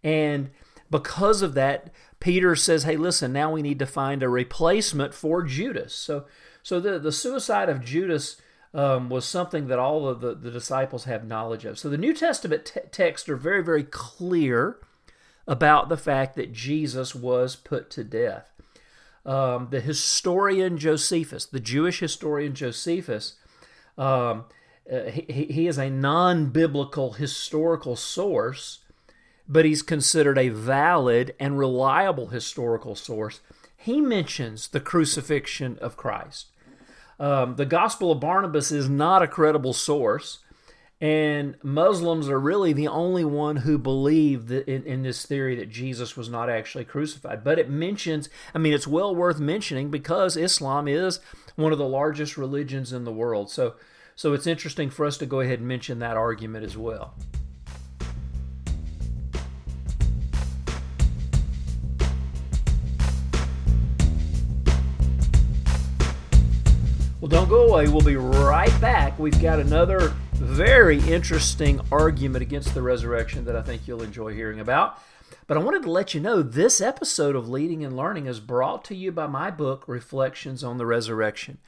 and 0.03 0.51
because 0.93 1.41
of 1.41 1.55
that, 1.55 1.89
Peter 2.19 2.55
says, 2.55 2.83
"Hey, 2.83 2.95
listen. 2.95 3.33
Now 3.33 3.51
we 3.51 3.63
need 3.63 3.79
to 3.79 3.85
find 3.87 4.21
a 4.21 4.29
replacement 4.29 5.13
for 5.13 5.41
Judas." 5.41 5.93
So, 5.95 6.25
so 6.61 6.79
the 6.79 6.99
the 6.99 7.11
suicide 7.11 7.67
of 7.67 7.83
Judas 7.83 8.37
um, 8.75 9.09
was 9.09 9.25
something 9.25 9.67
that 9.67 9.79
all 9.79 10.07
of 10.07 10.21
the, 10.21 10.35
the 10.35 10.51
disciples 10.51 11.05
have 11.05 11.27
knowledge 11.27 11.65
of. 11.65 11.79
So 11.79 11.89
the 11.89 11.97
New 11.97 12.13
Testament 12.13 12.65
t- 12.65 12.79
texts 12.91 13.27
are 13.27 13.35
very 13.35 13.63
very 13.63 13.83
clear 13.83 14.77
about 15.47 15.89
the 15.89 15.97
fact 15.97 16.35
that 16.35 16.53
Jesus 16.53 17.15
was 17.15 17.55
put 17.55 17.89
to 17.89 18.03
death. 18.03 18.51
Um, 19.25 19.69
the 19.71 19.81
historian 19.81 20.77
Josephus, 20.77 21.45
the 21.45 21.59
Jewish 21.59 22.01
historian 22.01 22.53
Josephus, 22.53 23.35
um, 23.97 24.45
uh, 24.91 25.05
he, 25.05 25.45
he 25.49 25.67
is 25.67 25.79
a 25.79 25.89
non 25.89 26.49
biblical 26.49 27.13
historical 27.13 27.95
source, 27.95 28.79
but 29.47 29.65
he's 29.65 29.81
considered 29.81 30.37
a 30.37 30.49
valid 30.49 31.35
and 31.39 31.57
reliable 31.57 32.27
historical 32.27 32.95
source. 32.95 33.41
He 33.75 33.99
mentions 33.99 34.69
the 34.69 34.79
crucifixion 34.79 35.77
of 35.79 35.97
Christ. 35.97 36.47
Um, 37.19 37.55
the 37.55 37.65
Gospel 37.65 38.11
of 38.11 38.19
Barnabas 38.19 38.71
is 38.71 38.89
not 38.89 39.21
a 39.21 39.27
credible 39.27 39.73
source, 39.73 40.39
and 40.99 41.57
Muslims 41.61 42.29
are 42.29 42.39
really 42.39 42.71
the 42.71 42.87
only 42.87 43.25
one 43.25 43.57
who 43.57 43.77
believe 43.77 44.47
that 44.47 44.67
in, 44.69 44.83
in, 44.85 45.03
this 45.03 45.25
theory 45.25 45.55
that 45.57 45.69
Jesus 45.69 46.15
was 46.15 46.29
not 46.29 46.49
actually 46.49 46.85
crucified. 46.85 47.43
But 47.43 47.59
it 47.59 47.69
mentions, 47.69 48.29
I 48.55 48.57
mean, 48.57 48.73
it's 48.73 48.87
well 48.87 49.13
worth 49.13 49.39
mentioning 49.39 49.91
because 49.91 50.37
Islam 50.37 50.87
is 50.87 51.19
one 51.55 51.73
of 51.73 51.77
the 51.77 51.87
largest 51.87 52.37
religions 52.37 52.93
in 52.93 53.03
the 53.03 53.11
world. 53.11 53.51
So, 53.51 53.75
so 54.15 54.31
it's 54.31 54.47
interesting 54.47 54.89
for 54.89 55.05
us 55.05 55.17
to 55.17 55.25
go 55.25 55.41
ahead 55.41 55.59
and 55.59 55.67
mention 55.67 55.99
that 55.99 56.15
argument 56.15 56.63
as 56.63 56.77
well. 56.77 57.15
Well, 67.23 67.29
don't 67.29 67.47
go 67.47 67.69
away. 67.69 67.87
We'll 67.87 68.01
be 68.01 68.17
right 68.17 68.81
back. 68.81 69.17
We've 69.17 69.41
got 69.41 69.61
another 69.61 70.13
very 70.33 70.99
interesting 71.09 71.79
argument 71.89 72.41
against 72.41 72.73
the 72.73 72.81
resurrection 72.81 73.45
that 73.45 73.55
I 73.55 73.61
think 73.61 73.87
you'll 73.87 74.03
enjoy 74.03 74.33
hearing 74.33 74.59
about. 74.59 74.99
But 75.47 75.55
I 75.55 75.61
wanted 75.61 75.83
to 75.83 75.89
let 75.89 76.13
you 76.13 76.19
know 76.19 76.41
this 76.41 76.81
episode 76.81 77.37
of 77.37 77.47
Leading 77.47 77.85
and 77.85 77.95
Learning 77.95 78.25
is 78.25 78.41
brought 78.41 78.83
to 78.83 78.93
you 78.93 79.13
by 79.13 79.27
my 79.27 79.49
book, 79.49 79.85
Reflections 79.87 80.65
on 80.65 80.77
the 80.77 80.85
Resurrection. 80.85 81.59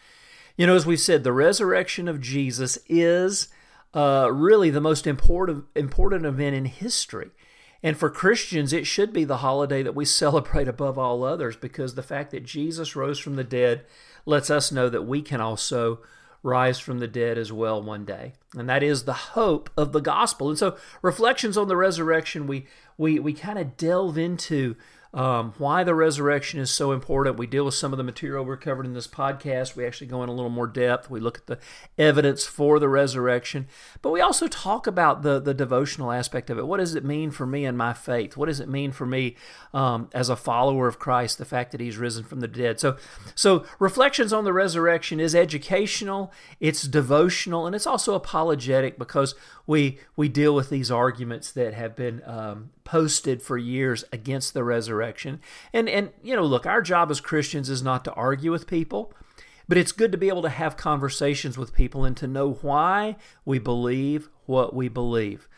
You 0.58 0.68
know, 0.68 0.76
as 0.76 0.86
we 0.86 0.98
said, 0.98 1.24
the 1.24 1.32
resurrection 1.32 2.10
of 2.10 2.20
Jesus 2.20 2.78
is 2.90 3.48
uh, 3.94 4.30
really 4.34 4.70
the 4.70 4.82
most 4.82 5.08
important 5.08 5.64
important 5.74 6.26
event 6.26 6.58
in 6.58 6.66
history. 6.66 7.30
And 7.82 7.96
for 7.96 8.10
Christians, 8.10 8.74
it 8.74 8.86
should 8.86 9.14
be 9.14 9.24
the 9.24 9.38
holiday 9.38 9.84
that 9.84 9.96
we 9.96 10.04
celebrate 10.24 10.68
above 10.68 10.98
all 11.00 11.24
others 11.24 11.56
because 11.56 11.96
the 11.96 12.04
fact 12.04 12.32
that 12.32 12.44
Jesus 12.44 12.94
rose 12.94 13.20
from 13.20 13.38
the 13.38 13.46
dead 13.46 13.86
lets 14.26 14.50
us 14.50 14.72
know 14.72 14.90
that 14.90 15.04
we 15.04 15.22
can 15.22 15.42
also 15.42 16.00
rise 16.44 16.78
from 16.78 17.00
the 17.00 17.08
dead 17.08 17.38
as 17.38 17.52
well 17.52 17.82
one 17.82 18.06
day. 18.06 18.34
And 18.54 18.70
that 18.70 18.84
is 18.84 19.04
the 19.04 19.14
hope 19.14 19.70
of 19.76 19.92
the 19.92 20.00
gospel. 20.02 20.50
And 20.50 20.58
so, 20.58 20.78
reflections 21.02 21.58
on 21.58 21.68
the 21.68 21.76
resurrection, 21.76 22.48
we 22.48 22.68
we 22.98 23.20
we 23.20 23.34
kind 23.34 23.60
of 23.60 23.78
delve 23.78 24.18
into 24.18 24.76
um, 25.16 25.54
why 25.58 25.86
the 25.86 25.96
resurrection 25.96 26.60
is 26.60 26.70
so 26.70 26.92
important. 26.92 27.38
We 27.38 27.48
deal 27.48 27.64
with 27.64 27.74
some 27.74 27.94
of 27.94 27.98
the 27.98 28.04
material 28.04 28.44
we're 28.44 28.58
covered 28.58 28.86
in 28.86 28.94
this 28.94 29.08
podcast. 29.08 29.74
We 29.74 29.86
actually 29.86 30.08
go 30.08 30.22
in 30.24 30.30
a 30.30 30.34
little 30.34 30.50
more 30.50 30.68
depth. 30.68 31.10
We 31.10 31.22
look 31.22 31.38
at 31.38 31.48
the 31.48 31.58
evidence 31.98 32.46
for 32.46 32.80
the 32.80 32.90
resurrection, 32.90 33.68
but 34.02 34.12
we 34.12 34.20
also 34.20 34.50
talk 34.50 34.88
about 34.88 35.24
the, 35.24 35.40
the 35.40 35.54
devotional 35.54 36.12
aspect 36.12 36.50
of 36.50 36.60
it. 36.60 36.68
What 36.68 36.82
does 36.82 36.96
it 36.96 37.06
mean 37.06 37.32
for 37.32 37.46
me 37.46 37.64
and 37.64 37.78
my 37.78 37.94
faith? 37.94 38.36
What 38.36 38.48
does 38.48 38.60
it 38.60 38.68
mean 38.68 38.92
for 38.92 39.06
me 39.06 39.38
um, 39.74 40.10
as 40.14 40.28
a 40.28 40.36
follower 40.36 40.90
of 40.90 41.00
Christ, 41.00 41.38
the 41.38 41.46
fact 41.46 41.72
that 41.72 41.80
he's 41.80 41.98
risen 41.98 42.26
from 42.26 42.42
the 42.42 42.48
dead? 42.50 42.82
So, 42.82 42.98
so 43.36 43.66
reflections 43.80 44.34
on 44.34 44.44
the 44.44 44.52
resurrection 44.52 45.22
is 45.22 45.34
educational, 45.34 46.34
it's 46.60 46.84
devotional, 46.84 47.66
and 47.66 47.74
it's 47.74 47.88
also 47.88 48.16
apologetic 48.16 49.00
because 49.00 49.34
we 49.66 49.98
we 50.18 50.28
deal 50.28 50.54
with 50.54 50.70
these 50.70 50.92
arguments 50.92 51.52
that 51.54 51.74
have 51.74 51.96
been 51.96 52.22
um, 52.26 52.72
posted 52.86 53.42
for 53.42 53.58
years 53.58 54.06
against 54.14 54.54
the 54.54 54.64
resurrection. 54.64 55.42
And 55.74 55.90
and 55.90 56.12
you 56.24 56.36
know, 56.36 56.46
look, 56.46 56.66
our 56.66 56.82
job 56.82 57.12
as 57.12 57.20
Christians 57.20 57.70
is 57.70 57.84
not 57.84 58.06
to 58.06 58.14
argue 58.14 58.52
with 58.52 58.68
people, 58.68 59.12
but 59.68 59.78
it's 59.78 59.92
good 59.92 60.14
to 60.14 60.18
be 60.18 60.30
able 60.30 60.44
to 60.44 60.50
have 60.50 60.78
conversations 60.78 61.58
with 61.58 61.74
people 61.74 62.06
and 62.06 62.16
to 62.16 62.28
know 62.28 62.54
why 62.62 63.18
we 63.44 63.60
believe 63.60 64.30
what 64.46 64.74
we 64.74 64.88
believe. 64.88 65.50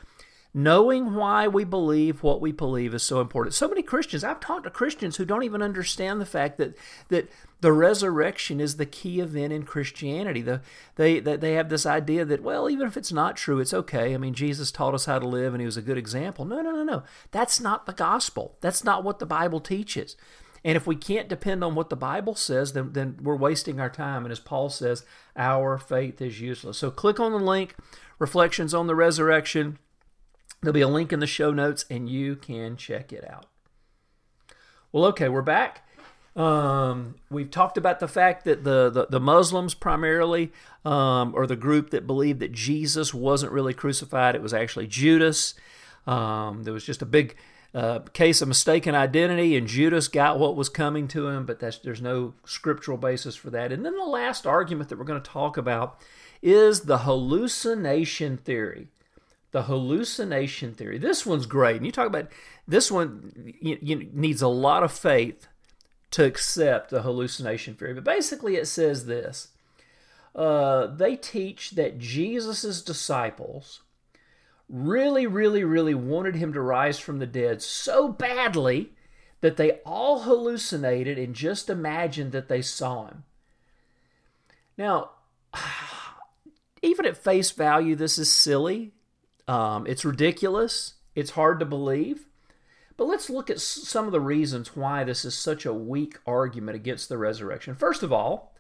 Knowing 0.58 1.14
why 1.14 1.48
we 1.48 1.64
believe 1.64 2.24
what 2.24 2.42
we 2.42 2.52
believe 2.52 2.92
is 2.92 3.04
so 3.04 3.22
important. 3.22 3.54
So 3.54 3.68
many 3.68 3.84
Christians, 3.84 4.24
I've 4.24 4.40
talked 4.40 4.64
to 4.64 4.72
Christians 4.72 5.18
who 5.18 5.24
don't 5.24 5.44
even 5.44 5.62
understand 5.62 6.20
the 6.20 6.26
fact 6.26 6.58
that 6.58 6.76
that 7.10 7.30
the 7.62 7.72
resurrection 7.72 8.60
is 8.60 8.78
the 8.78 8.88
key 8.88 9.20
event 9.20 9.54
in 9.54 9.66
Christianity. 9.66 10.42
The, 10.42 10.62
they, 10.96 11.20
they, 11.20 11.36
they 11.36 11.54
have 11.54 11.70
this 11.70 11.86
idea 11.86 12.26
that, 12.26 12.42
well, 12.42 12.72
even 12.72 12.88
if 12.88 12.98
it's 12.98 13.12
not 13.12 13.38
true, 13.38 13.60
it's 13.60 13.72
okay. 13.72 14.16
I 14.16 14.18
mean, 14.18 14.34
Jesus 14.34 14.72
taught 14.72 14.96
us 14.96 15.06
how 15.06 15.20
to 15.20 15.28
live 15.28 15.54
and 15.54 15.62
he 15.62 15.68
was 15.68 15.78
a 15.78 15.82
good 15.84 15.96
example. 15.96 16.44
No, 16.44 16.60
no, 16.64 16.72
no, 16.72 16.84
no. 16.84 17.04
That's 17.30 17.60
not 17.60 17.86
the 17.86 17.94
gospel. 17.94 18.58
That's 18.60 18.84
not 18.84 19.04
what 19.04 19.20
the 19.20 19.28
Bible 19.28 19.60
teaches. 19.60 20.16
And 20.64 20.76
if 20.76 20.88
we 20.88 20.96
can't 20.96 21.30
depend 21.30 21.64
on 21.64 21.76
what 21.76 21.92
the 21.92 21.96
Bible 21.96 22.34
says, 22.34 22.74
then, 22.74 22.94
then 22.94 23.20
we're 23.22 23.36
wasting 23.36 23.80
our 23.80 23.92
time. 23.92 24.26
And 24.26 24.32
as 24.32 24.40
Paul 24.40 24.72
says, 24.72 25.06
our 25.36 25.78
faith 25.78 26.20
is 26.20 26.42
useless. 26.42 26.80
So 26.80 26.90
click 26.90 27.20
on 27.20 27.32
the 27.32 27.38
link, 27.38 27.76
Reflections 28.18 28.74
on 28.74 28.88
the 28.88 28.96
Resurrection. 28.96 29.78
There'll 30.62 30.74
be 30.74 30.82
a 30.82 30.88
link 30.88 31.14
in 31.14 31.20
the 31.20 31.28
show 31.28 31.52
notes 31.52 31.86
and 31.90 32.10
you 32.10 32.36
can 32.36 32.78
check 32.78 33.14
it 33.14 33.30
out. 33.30 33.46
Well, 34.92 35.06
okay, 35.06 35.30
we're 35.30 35.42
back. 35.42 35.88
Um, 36.36 37.16
we've 37.32 37.50
talked 37.50 37.78
about 37.78 38.00
the 38.00 38.08
fact 38.08 38.46
that 38.46 38.64
the, 38.64 38.90
the, 38.90 39.08
the 39.10 39.20
Muslims 39.20 39.74
primarily, 39.74 40.52
um, 40.86 41.34
or 41.36 41.48
the 41.48 41.56
group 41.56 41.90
that 41.90 42.06
believed 42.06 42.40
that 42.42 42.52
Jesus 42.52 43.14
wasn't 43.14 43.52
really 43.52 43.74
crucified, 43.74 44.36
it 44.36 44.42
was 44.42 44.54
actually 44.54 44.88
Judas. 44.88 45.56
Um, 46.06 46.64
there 46.64 46.74
was 46.74 46.86
just 46.86 47.02
a 47.02 47.08
big 47.08 47.36
uh, 47.74 48.00
case 48.14 48.42
of 48.42 48.48
mistaken 48.48 48.96
identity, 48.96 49.58
and 49.58 49.68
Judas 49.68 50.08
got 50.08 50.40
what 50.40 50.56
was 50.56 50.70
coming 50.70 51.08
to 51.10 51.28
him, 51.28 51.46
but 51.46 51.60
there's 51.60 52.02
no 52.02 52.36
scriptural 52.46 52.98
basis 52.98 53.36
for 53.36 53.50
that. 53.50 53.72
And 53.72 53.84
then 53.84 53.98
the 53.98 54.04
last 54.04 54.46
argument 54.46 54.90
that 54.90 54.98
we're 54.98 55.06
going 55.06 55.22
to 55.22 55.30
talk 55.30 55.58
about 55.58 56.00
is 56.42 56.82
the 56.82 57.00
hallucination 57.00 58.38
theory. 58.38 58.90
The 59.52 59.64
hallucination 59.64 60.74
theory. 60.74 60.98
This 60.98 61.26
one's 61.26 61.46
great. 61.46 61.78
And 61.78 61.86
you 61.86 61.92
talk 61.92 62.08
about 62.08 62.30
this 62.68 62.92
one 62.92 63.54
you, 63.62 63.78
you 63.82 64.10
needs 64.14 64.42
a 64.42 64.48
lot 64.48 64.84
of 64.84 64.92
faith 64.92 65.48
to 66.12 66.26
accept 66.26 66.90
the 66.90 67.02
hallucination 67.02 67.76
theory. 67.76 67.94
But 67.94 68.04
basically, 68.04 68.56
it 68.56 68.68
says 68.68 69.06
this 69.06 69.50
uh, 70.36 70.88
they 70.88 71.16
teach 71.16 71.72
that 71.72 71.98
Jesus' 71.98 72.82
disciples 72.82 73.82
really, 74.70 75.26
really, 75.26 75.64
really 75.64 75.96
wanted 75.96 76.36
him 76.36 76.54
to 76.54 76.62
rise 76.62 77.00
from 77.00 77.20
the 77.20 77.26
dead 77.26 77.62
so 77.62 78.10
badly 78.10 78.92
that 79.42 79.58
they 79.58 79.80
all 79.86 80.22
hallucinated 80.22 81.18
and 81.18 81.36
just 81.36 81.70
imagined 81.70 82.32
that 82.32 82.50
they 82.50 82.62
saw 82.62 83.08
him. 83.08 83.24
Now, 84.78 85.12
even 86.82 87.06
at 87.06 87.18
face 87.18 87.52
value, 87.52 87.96
this 87.96 88.18
is 88.18 88.32
silly. 88.32 88.94
Um, 89.48 89.88
it's 89.88 90.06
ridiculous. 90.06 90.96
It's 91.16 91.32
hard 91.32 91.60
to 91.60 91.66
believe. 91.66 92.26
But 92.98 93.06
let's 93.06 93.30
look 93.30 93.50
at 93.50 93.60
some 93.60 94.06
of 94.08 94.12
the 94.12 94.20
reasons 94.20 94.76
why 94.76 95.04
this 95.04 95.24
is 95.24 95.38
such 95.38 95.66
a 95.66 95.74
weak 95.74 96.18
argument 96.26 96.76
against 96.76 97.10
the 97.10 97.18
resurrection. 97.18 97.76
First 97.76 98.02
of 98.02 98.12
all, 98.12 98.56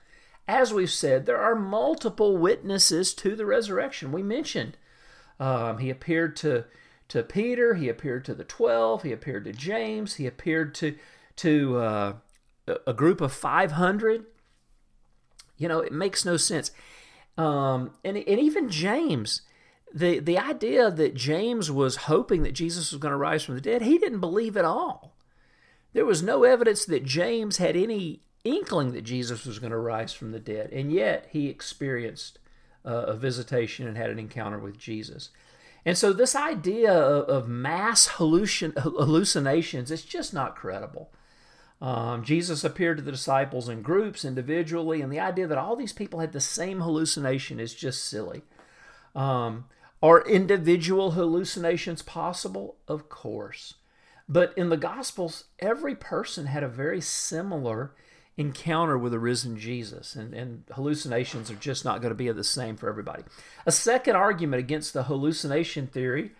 as 0.47 0.73
we've 0.73 0.91
said, 0.91 1.25
there 1.25 1.39
are 1.39 1.55
multiple 1.55 2.37
witnesses 2.37 3.13
to 3.15 3.35
the 3.35 3.45
resurrection. 3.45 4.11
We 4.11 4.23
mentioned 4.23 4.77
um, 5.39 5.79
he 5.79 5.89
appeared 5.89 6.35
to 6.37 6.65
to 7.09 7.23
Peter, 7.23 7.75
he 7.75 7.87
appeared 7.87 8.25
to 8.25 8.35
the 8.35 8.43
twelve, 8.43 9.03
he 9.03 9.13
appeared 9.13 9.45
to 9.45 9.53
James, 9.53 10.15
he 10.15 10.27
appeared 10.27 10.75
to 10.75 10.95
to 11.37 11.77
uh, 11.77 12.13
a 12.85 12.93
group 12.93 13.21
of 13.21 13.33
five 13.33 13.73
hundred. 13.73 14.25
You 15.57 15.67
know, 15.67 15.79
it 15.79 15.91
makes 15.91 16.25
no 16.25 16.37
sense. 16.37 16.71
Um, 17.37 17.91
and 18.03 18.17
and 18.17 18.39
even 18.39 18.69
James, 18.69 19.41
the 19.97 20.19
the 20.19 20.37
idea 20.37 20.91
that 20.91 21.15
James 21.15 21.71
was 21.71 21.95
hoping 21.95 22.43
that 22.43 22.53
Jesus 22.53 22.91
was 22.91 22.99
going 22.99 23.11
to 23.11 23.17
rise 23.17 23.43
from 23.43 23.55
the 23.55 23.61
dead, 23.61 23.81
he 23.81 23.97
didn't 23.97 24.19
believe 24.19 24.55
at 24.57 24.65
all. 24.65 25.15
There 25.93 26.05
was 26.05 26.21
no 26.21 26.43
evidence 26.43 26.85
that 26.85 27.05
James 27.05 27.57
had 27.57 27.75
any 27.75 28.21
inkling 28.43 28.93
that 28.93 29.03
Jesus 29.03 29.45
was 29.45 29.59
going 29.59 29.71
to 29.71 29.77
rise 29.77 30.13
from 30.13 30.31
the 30.31 30.39
dead, 30.39 30.71
and 30.71 30.91
yet 30.91 31.27
he 31.31 31.47
experienced 31.47 32.39
uh, 32.85 33.05
a 33.07 33.15
visitation 33.15 33.87
and 33.87 33.97
had 33.97 34.09
an 34.09 34.19
encounter 34.19 34.59
with 34.59 34.77
Jesus. 34.77 35.29
And 35.85 35.97
so, 35.97 36.13
this 36.13 36.35
idea 36.35 36.91
of, 36.91 37.29
of 37.29 37.47
mass 37.47 38.07
hallucin- 38.07 38.77
hallucinations 38.77 39.89
is 39.89 40.03
just 40.03 40.33
not 40.33 40.55
credible. 40.55 41.09
Um, 41.81 42.23
Jesus 42.23 42.63
appeared 42.63 42.97
to 42.97 43.03
the 43.03 43.11
disciples 43.11 43.69
in 43.69 43.81
groups, 43.83 44.25
individually, 44.25 45.01
and 45.01 45.11
the 45.11 45.19
idea 45.19 45.47
that 45.47 45.57
all 45.57 45.75
these 45.75 45.93
people 45.93 46.19
had 46.19 46.33
the 46.33 46.41
same 46.41 46.81
hallucination 46.81 47.59
is 47.59 47.73
just 47.73 48.03
silly. 48.05 48.41
Um, 49.15 49.65
are 50.01 50.27
individual 50.27 51.11
hallucinations 51.11 52.01
possible? 52.01 52.77
Of 52.87 53.09
course. 53.09 53.75
But 54.29 54.53
in 54.57 54.69
the 54.69 54.77
Gospels, 54.77 55.45
every 55.59 55.95
person 55.95 56.47
had 56.47 56.63
a 56.63 56.67
very 56.67 57.01
similar 57.01 57.93
encounter 58.35 58.97
with 58.97 59.13
a 59.13 59.19
risen 59.19 59.57
Jesus, 59.57 60.15
and, 60.15 60.33
and 60.33 60.63
hallucinations 60.73 61.49
are 61.49 61.55
just 61.55 61.83
not 61.83 62.01
going 62.01 62.11
to 62.11 62.15
be 62.15 62.31
the 62.31 62.43
same 62.43 62.77
for 62.77 62.87
everybody. 62.87 63.23
A 63.65 63.71
second 63.71 64.15
argument 64.15 64.59
against 64.59 64.93
the 64.93 65.03
hallucination 65.03 65.87
theory 65.87 66.31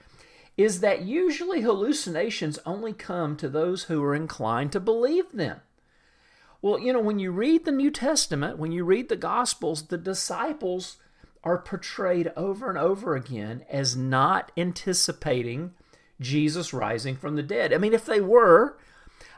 is 0.57 0.79
that 0.81 1.01
usually 1.01 1.61
hallucinations 1.61 2.59
only 2.65 2.93
come 2.93 3.35
to 3.37 3.49
those 3.49 3.83
who 3.83 4.03
are 4.03 4.15
inclined 4.15 4.71
to 4.71 4.79
believe 4.79 5.31
them. 5.31 5.61
Well, 6.61 6.79
you 6.79 6.93
know, 6.93 6.99
when 6.99 7.19
you 7.19 7.31
read 7.31 7.65
the 7.65 7.71
New 7.71 7.91
Testament, 7.91 8.57
when 8.57 8.71
you 8.71 8.83
read 8.83 9.09
the 9.09 9.15
Gospels, 9.15 9.83
the 9.87 9.97
disciples 9.97 10.97
are 11.43 11.57
portrayed 11.57 12.31
over 12.35 12.69
and 12.69 12.77
over 12.77 13.15
again 13.15 13.63
as 13.69 13.95
not 13.95 14.51
anticipating 14.57 15.71
Jesus 16.19 16.73
rising 16.73 17.15
from 17.15 17.35
the 17.35 17.43
dead. 17.43 17.73
I 17.73 17.77
mean, 17.77 17.93
if 17.93 18.05
they 18.05 18.19
were, 18.19 18.77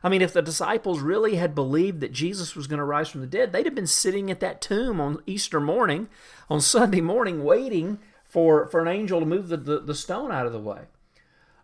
I 0.04 0.10
mean, 0.10 0.22
if 0.22 0.34
the 0.34 0.42
disciples 0.42 1.02
really 1.02 1.36
had 1.36 1.54
believed 1.54 2.00
that 2.02 2.14
Jesus 2.14 2.56
was 2.56 2.68
going 2.68 2.80
to 2.80 2.86
rise 2.86 3.10
from 3.10 3.22
the 3.22 3.28
dead, 3.28 3.52
they'd 3.52 3.66
have 3.66 3.76
been 3.76 3.88
sitting 3.88 4.32
at 4.32 4.40
that 4.40 4.62
tomb 4.62 5.02
on 5.02 5.22
Easter 5.26 5.60
morning, 5.60 6.08
on 6.50 6.62
Sunday 6.62 7.02
morning, 7.02 7.44
waiting 7.44 8.00
for, 8.24 8.68
for 8.68 8.82
an 8.82 8.88
angel 8.88 9.20
to 9.20 9.26
move 9.26 9.50
the, 9.50 9.58
the, 9.58 9.80
the 9.80 9.96
stone 9.96 10.32
out 10.32 10.46
of 10.46 10.54
the 10.54 10.60
way. 10.60 10.82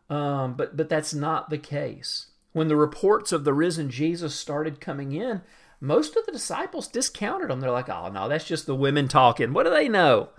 Um, 0.09 0.55
but, 0.55 0.75
but 0.75 0.89
that's 0.89 1.13
not 1.13 1.49
the 1.49 1.57
case. 1.57 2.27
When 2.51 2.67
the 2.67 2.75
reports 2.75 3.31
of 3.31 3.43
the 3.43 3.53
risen 3.53 3.89
Jesus 3.89 4.35
started 4.35 4.79
coming 4.79 5.11
in, 5.11 5.41
most 5.79 6.15
of 6.15 6.25
the 6.25 6.32
disciples 6.32 6.88
discounted 6.88 7.50
them. 7.50 7.60
They're 7.60 7.72
like, 7.72 7.89
oh, 7.89 8.10
no, 8.10 8.27
that's 8.27 8.46
just 8.46 8.65
the 8.65 8.75
women 8.75 9.08
talking. 9.08 9.53
What 9.53 9.63
do 9.63 9.70
they 9.70 9.89
know? 9.89 10.29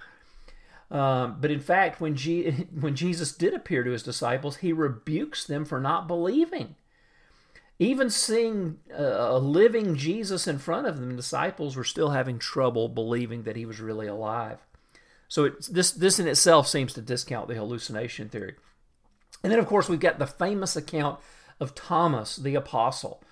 Um, 0.90 1.38
but 1.40 1.50
in 1.50 1.60
fact, 1.60 2.00
when, 2.00 2.16
when 2.80 2.96
Jesus 2.96 3.32
did 3.32 3.54
appear 3.54 3.84
to 3.84 3.90
his 3.90 4.02
disciples, 4.02 4.58
he 4.58 4.72
rebukes 4.72 5.44
them 5.44 5.64
for 5.64 5.80
not 5.80 6.06
believing. 6.06 6.76
Even 7.78 8.08
seeing 8.08 8.78
a 8.94 9.38
living 9.38 9.96
Jesus 9.96 10.46
in 10.46 10.58
front 10.58 10.86
of 10.86 10.96
them, 10.96 11.10
the 11.10 11.16
disciples 11.16 11.76
were 11.76 11.84
still 11.84 12.10
having 12.10 12.38
trouble 12.38 12.88
believing 12.88 13.42
that 13.42 13.56
he 13.56 13.66
was 13.66 13.80
really 13.80 14.06
alive. 14.06 14.58
So 15.28 15.50
this 15.68 15.90
this 15.90 16.18
in 16.18 16.26
itself 16.26 16.68
seems 16.68 16.94
to 16.94 17.02
discount 17.02 17.48
the 17.48 17.54
hallucination 17.54 18.30
theory. 18.30 18.54
And 19.42 19.52
then, 19.52 19.58
of 19.58 19.66
course, 19.66 19.88
we've 19.88 20.00
got 20.00 20.18
the 20.18 20.26
famous 20.26 20.74
account 20.74 21.20
of 21.60 21.74
Thomas 21.74 22.36
the 22.36 22.54
apostle. 22.54 23.22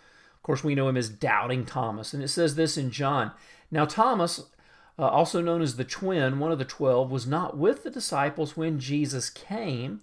Course, 0.45 0.63
we 0.63 0.75
know 0.75 0.89
him 0.89 0.99
as 0.99 1.09
Doubting 1.09 1.65
Thomas, 1.65 2.13
and 2.13 2.23
it 2.23 2.29
says 2.29 2.55
this 2.55 2.77
in 2.77 2.91
John. 2.91 3.33
Now, 3.71 3.87
Thomas, 3.87 4.45
uh, 4.99 5.09
also 5.09 5.41
known 5.41 5.63
as 5.63 5.77
the 5.77 5.85
twin, 5.85 6.39
one 6.39 6.53
of 6.53 6.59
the 6.59 6.67
twelve, 6.67 7.11
was 7.11 7.27
not 7.27 7.57
with 7.57 7.83
the 7.83 7.91
disciples 7.91 8.55
when 8.55 8.79
Jesus 8.79 9.31
came. 9.31 10.03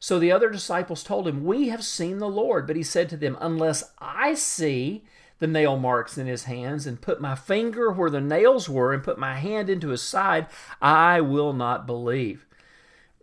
So 0.00 0.18
the 0.18 0.32
other 0.32 0.48
disciples 0.48 1.04
told 1.04 1.28
him, 1.28 1.44
We 1.44 1.68
have 1.68 1.84
seen 1.84 2.18
the 2.18 2.28
Lord. 2.28 2.66
But 2.66 2.76
he 2.76 2.82
said 2.82 3.10
to 3.10 3.18
them, 3.18 3.36
Unless 3.38 3.92
I 3.98 4.32
see 4.32 5.04
the 5.40 5.46
nail 5.46 5.76
marks 5.76 6.16
in 6.16 6.26
his 6.26 6.44
hands, 6.44 6.86
and 6.86 6.98
put 6.98 7.20
my 7.20 7.34
finger 7.34 7.90
where 7.92 8.08
the 8.08 8.20
nails 8.22 8.70
were, 8.70 8.94
and 8.94 9.04
put 9.04 9.18
my 9.18 9.34
hand 9.34 9.68
into 9.68 9.88
his 9.88 10.00
side, 10.00 10.46
I 10.80 11.20
will 11.20 11.52
not 11.52 11.86
believe. 11.86 12.46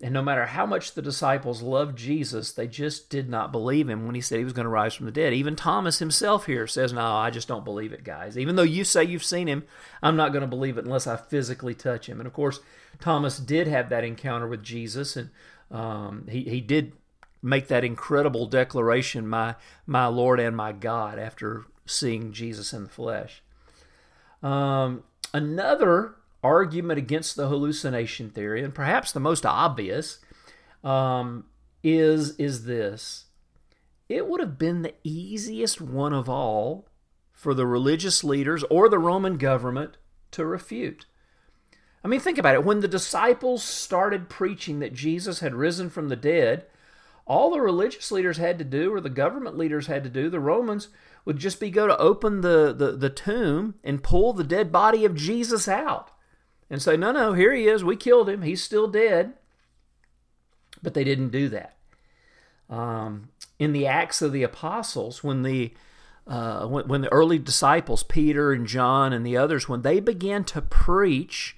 And 0.01 0.13
no 0.13 0.21
matter 0.21 0.45
how 0.45 0.65
much 0.65 0.93
the 0.93 1.01
disciples 1.01 1.61
loved 1.61 1.97
Jesus, 1.97 2.53
they 2.53 2.67
just 2.67 3.09
did 3.09 3.27
not 3.27 3.51
believe 3.51 3.89
him 3.89 4.05
when 4.05 4.15
he 4.15 4.21
said 4.21 4.37
he 4.37 4.45
was 4.45 4.53
going 4.53 4.63
to 4.65 4.69
rise 4.69 4.93
from 4.93 5.05
the 5.05 5.11
dead. 5.11 5.33
Even 5.33 5.57
Thomas 5.57 5.99
himself 5.99 6.45
here 6.45 6.67
says, 6.67 6.93
No, 6.93 7.01
I 7.01 7.29
just 7.29 7.49
don't 7.49 7.65
believe 7.65 7.91
it, 7.91 8.05
guys. 8.05 8.37
Even 8.37 8.55
though 8.55 8.63
you 8.63 8.85
say 8.85 9.03
you've 9.03 9.25
seen 9.25 9.47
him, 9.47 9.65
I'm 10.01 10.15
not 10.15 10.31
going 10.31 10.41
to 10.41 10.47
believe 10.47 10.77
it 10.77 10.85
unless 10.85 11.05
I 11.05 11.17
physically 11.17 11.75
touch 11.75 12.07
him. 12.07 12.21
And 12.21 12.27
of 12.27 12.33
course, 12.33 12.61
Thomas 13.01 13.39
did 13.39 13.67
have 13.67 13.89
that 13.89 14.05
encounter 14.05 14.47
with 14.47 14.63
Jesus, 14.63 15.17
and 15.17 15.31
um, 15.69 16.27
he, 16.29 16.43
he 16.43 16.61
did 16.61 16.93
make 17.41 17.67
that 17.67 17.83
incredible 17.83 18.45
declaration, 18.45 19.27
my, 19.27 19.55
my 19.85 20.07
Lord 20.07 20.39
and 20.39 20.55
my 20.55 20.71
God, 20.71 21.19
after 21.19 21.65
seeing 21.85 22.31
Jesus 22.31 22.71
in 22.71 22.83
the 22.83 22.89
flesh. 22.89 23.41
Um, 24.41 25.03
another 25.33 26.15
argument 26.43 26.97
against 26.97 27.35
the 27.35 27.47
hallucination 27.47 28.29
theory, 28.29 28.63
and 28.63 28.73
perhaps 28.73 29.11
the 29.11 29.19
most 29.19 29.45
obvious, 29.45 30.19
um, 30.83 31.45
is 31.83 32.35
is 32.37 32.65
this: 32.65 33.25
it 34.07 34.27
would 34.27 34.39
have 34.39 34.57
been 34.57 34.81
the 34.81 34.95
easiest 35.03 35.81
one 35.81 36.13
of 36.13 36.29
all 36.29 36.87
for 37.31 37.53
the 37.53 37.65
religious 37.67 38.23
leaders 38.23 38.63
or 38.69 38.89
the 38.89 38.99
Roman 38.99 39.37
government 39.37 39.97
to 40.31 40.45
refute. 40.45 41.05
I 42.03 42.07
mean, 42.07 42.19
think 42.19 42.37
about 42.37 42.55
it. 42.55 42.63
When 42.63 42.79
the 42.79 42.87
disciples 42.87 43.63
started 43.63 44.29
preaching 44.29 44.79
that 44.79 44.93
Jesus 44.93 45.39
had 45.39 45.53
risen 45.53 45.89
from 45.89 46.09
the 46.09 46.15
dead, 46.15 46.65
all 47.25 47.51
the 47.51 47.61
religious 47.61 48.11
leaders 48.11 48.37
had 48.37 48.57
to 48.59 48.65
do, 48.65 48.93
or 48.93 49.01
the 49.01 49.09
government 49.09 49.57
leaders 49.57 49.87
had 49.87 50.03
to 50.03 50.09
do, 50.09 50.29
the 50.29 50.39
Romans 50.39 50.87
would 51.25 51.37
just 51.37 51.59
be 51.59 51.69
go 51.69 51.87
to 51.87 51.97
open 51.97 52.41
the, 52.41 52.73
the, 52.73 52.93
the 52.93 53.09
tomb 53.09 53.75
and 53.83 54.03
pull 54.03 54.33
the 54.33 54.43
dead 54.43 54.71
body 54.71 55.03
of 55.03 55.15
Jesus 55.15 55.67
out 55.67 56.11
and 56.69 56.81
say, 56.81 56.95
no, 56.95 57.11
no, 57.11 57.33
here 57.33 57.53
he 57.53 57.67
is. 57.67 57.83
We 57.83 57.95
killed 57.95 58.29
him. 58.29 58.43
He's 58.43 58.63
still 58.63 58.87
dead. 58.87 59.33
But 60.81 60.93
they 60.93 61.03
didn't 61.03 61.29
do 61.29 61.49
that. 61.49 61.75
Um, 62.69 63.29
in 63.57 63.73
the 63.73 63.87
Acts 63.87 64.21
of 64.21 64.31
the 64.31 64.43
Apostles, 64.43 65.23
when 65.23 65.43
the 65.43 65.73
uh, 66.27 66.67
when, 66.67 66.87
when 66.87 67.01
the 67.01 67.11
early 67.11 67.39
disciples, 67.39 68.03
Peter 68.03 68.53
and 68.53 68.67
John 68.67 69.11
and 69.13 69.25
the 69.25 69.35
others, 69.35 69.67
when 69.67 69.81
they 69.81 69.99
began 69.99 70.43
to 70.45 70.61
preach 70.61 71.57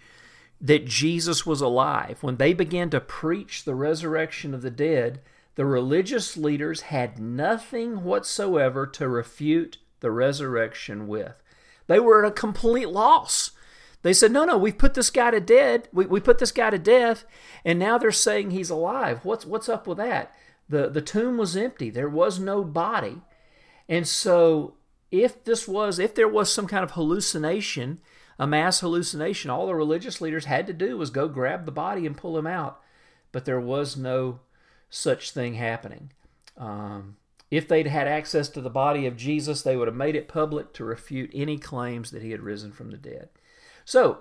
that 0.62 0.86
Jesus 0.86 1.46
was 1.46 1.60
alive, 1.60 2.20
when 2.22 2.38
they 2.38 2.54
began 2.54 2.90
to 2.92 3.02
preach 3.02 3.66
the 3.66 3.76
resurrection 3.76 4.54
of 4.54 4.62
the 4.62 4.72
dead, 4.72 5.20
the 5.56 5.66
religious 5.66 6.38
leaders 6.38 6.82
had 6.82 7.20
nothing 7.20 8.06
whatsoever 8.06 8.88
to 8.88 9.10
refute 9.10 9.78
the 10.00 10.12
resurrection 10.12 11.08
with. 11.08 11.34
They 11.88 12.00
were 12.00 12.24
at 12.24 12.32
a 12.32 12.34
complete 12.34 12.90
loss. 12.90 13.52
They 14.04 14.14
said, 14.14 14.32
no, 14.32 14.46
no, 14.46 14.58
we 14.58 14.72
put 14.72 14.96
this 14.96 15.10
guy 15.10 15.32
to 15.32 15.40
dead. 15.40 15.88
We, 15.94 16.06
we 16.06 16.20
put 16.20 16.40
this 16.40 16.52
guy 16.52 16.72
to 16.72 16.80
death, 16.80 17.24
and 17.64 17.78
now 17.78 17.98
they're 17.98 18.12
saying 18.12 18.52
he's 18.52 18.70
alive. 18.70 19.24
What's 19.24 19.46
what's 19.46 19.70
up 19.70 19.86
with 19.86 19.98
that? 20.00 20.34
The 20.68 20.90
the 20.90 21.02
tomb 21.02 21.38
was 21.38 21.56
empty. 21.56 21.90
There 21.90 22.10
was 22.10 22.40
no 22.40 22.64
body. 22.64 23.22
And 23.88 24.08
so 24.08 24.76
if 25.12 25.44
this 25.44 25.68
was 25.68 26.00
if 26.00 26.16
there 26.16 26.28
was 26.28 26.52
some 26.52 26.68
kind 26.68 26.84
of 26.84 26.92
hallucination, 26.92 28.00
a 28.40 28.48
mass 28.48 28.80
hallucination, 28.80 29.52
all 29.52 29.68
the 29.68 29.76
religious 29.76 30.20
leaders 30.20 30.46
had 30.46 30.66
to 30.68 30.74
do 30.74 30.98
was 30.98 31.10
go 31.10 31.28
grab 31.28 31.66
the 31.66 31.72
body 31.72 32.06
and 32.08 32.18
pull 32.18 32.38
him 32.38 32.48
out. 32.48 32.82
But 33.32 33.46
there 33.46 33.62
was 33.62 33.96
no 33.96 34.40
such 34.90 35.32
thing 35.32 35.54
happening. 35.54 36.12
Um, 36.58 37.18
if 37.52 37.68
they'd 37.68 37.88
had 37.88 38.08
access 38.08 38.50
to 38.50 38.62
the 38.62 38.70
body 38.70 39.06
of 39.06 39.18
Jesus, 39.18 39.62
they 39.62 39.76
would 39.76 39.88
have 39.88 39.96
made 39.96 40.16
it 40.16 40.28
public 40.28 40.74
to 40.74 40.86
refute 40.86 41.30
any 41.34 41.58
claims 41.58 42.12
that 42.12 42.22
he 42.22 42.32
had 42.32 42.42
risen 42.42 42.72
from 42.72 42.92
the 42.92 42.98
dead. 42.98 43.30
So, 43.86 44.20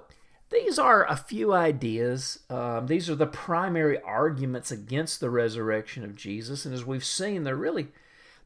these 0.51 0.81
are 0.81 1.07
a 1.07 1.16
few 1.16 1.53
ideas. 1.53 2.40
Um, 2.51 2.88
these 2.88 3.09
are 3.09 3.14
the 3.14 3.27
primary 3.27 4.01
arguments 4.01 4.73
against 4.73 5.20
the 5.20 5.31
resurrection 5.31 6.05
of 6.05 6.16
Jesus, 6.16 6.64
and 6.64 6.75
as 6.75 6.85
we've 6.85 7.05
seen, 7.05 7.44
they're 7.44 7.55
really 7.55 7.88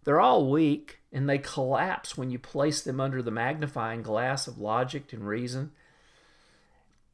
they're 0.05 0.21
all 0.21 0.51
weak 0.51 1.01
and 1.13 1.29
they 1.29 1.39
collapse 1.39 2.17
when 2.17 2.31
you 2.31 2.39
place 2.39 2.83
them 2.83 3.01
under 3.01 3.23
the 3.23 3.31
magnifying 3.31 4.03
glass 4.03 4.47
of 4.47 4.59
logic 4.59 5.13
and 5.13 5.27
reason. 5.27 5.73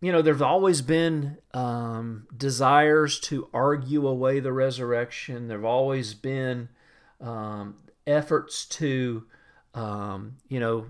You 0.00 0.12
know, 0.12 0.22
there's 0.22 0.42
always 0.42 0.82
been 0.82 1.38
um, 1.54 2.26
desires 2.36 3.20
to 3.20 3.48
argue 3.52 4.08
away 4.08 4.40
the 4.40 4.52
resurrection. 4.52 5.46
There've 5.46 5.64
always 5.64 6.14
been 6.14 6.70
um, 7.20 7.76
efforts 8.06 8.64
to, 8.66 9.24
um, 9.74 10.38
you 10.48 10.58
know, 10.58 10.86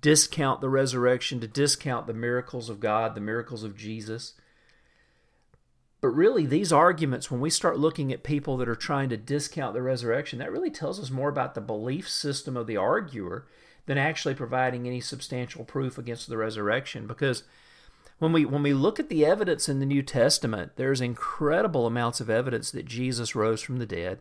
discount 0.00 0.60
the 0.60 0.68
resurrection, 0.68 1.40
to 1.40 1.48
discount 1.48 2.06
the 2.06 2.14
miracles 2.14 2.68
of 2.68 2.80
God, 2.80 3.14
the 3.14 3.20
miracles 3.20 3.62
of 3.64 3.76
Jesus. 3.76 4.34
But 6.00 6.08
really, 6.08 6.46
these 6.46 6.72
arguments, 6.72 7.30
when 7.30 7.40
we 7.40 7.50
start 7.50 7.78
looking 7.78 8.12
at 8.12 8.22
people 8.22 8.56
that 8.56 8.68
are 8.68 8.74
trying 8.74 9.10
to 9.10 9.16
discount 9.18 9.74
the 9.74 9.82
resurrection, 9.82 10.38
that 10.38 10.50
really 10.50 10.70
tells 10.70 10.98
us 10.98 11.10
more 11.10 11.28
about 11.28 11.54
the 11.54 11.60
belief 11.60 12.08
system 12.08 12.56
of 12.56 12.66
the 12.66 12.78
arguer 12.78 13.46
than 13.86 13.98
actually 13.98 14.34
providing 14.34 14.86
any 14.86 15.00
substantial 15.00 15.64
proof 15.64 15.98
against 15.98 16.28
the 16.28 16.38
resurrection. 16.38 17.06
Because 17.06 17.42
when 18.18 18.32
we 18.32 18.44
when 18.44 18.62
we 18.62 18.72
look 18.72 19.00
at 19.00 19.08
the 19.08 19.26
evidence 19.26 19.68
in 19.68 19.80
the 19.80 19.86
New 19.86 20.02
Testament, 20.02 20.72
there's 20.76 21.00
incredible 21.00 21.86
amounts 21.86 22.20
of 22.20 22.30
evidence 22.30 22.70
that 22.70 22.86
Jesus 22.86 23.34
rose 23.34 23.60
from 23.60 23.78
the 23.78 23.86
dead. 23.86 24.20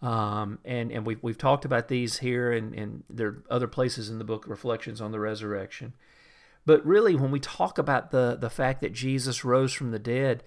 Um, 0.00 0.58
and 0.64 0.92
and 0.92 1.04
we've, 1.04 1.22
we've 1.22 1.38
talked 1.38 1.64
about 1.64 1.88
these 1.88 2.18
here, 2.18 2.52
and, 2.52 2.74
and 2.74 3.04
there 3.10 3.28
are 3.28 3.42
other 3.50 3.66
places 3.66 4.08
in 4.08 4.18
the 4.18 4.24
book, 4.24 4.46
Reflections 4.46 5.00
on 5.00 5.10
the 5.10 5.20
Resurrection. 5.20 5.94
But 6.64 6.84
really, 6.86 7.14
when 7.14 7.30
we 7.30 7.40
talk 7.40 7.78
about 7.78 8.10
the, 8.10 8.36
the 8.38 8.50
fact 8.50 8.82
that 8.82 8.92
Jesus 8.92 9.44
rose 9.44 9.72
from 9.72 9.90
the 9.90 9.98
dead, 9.98 10.44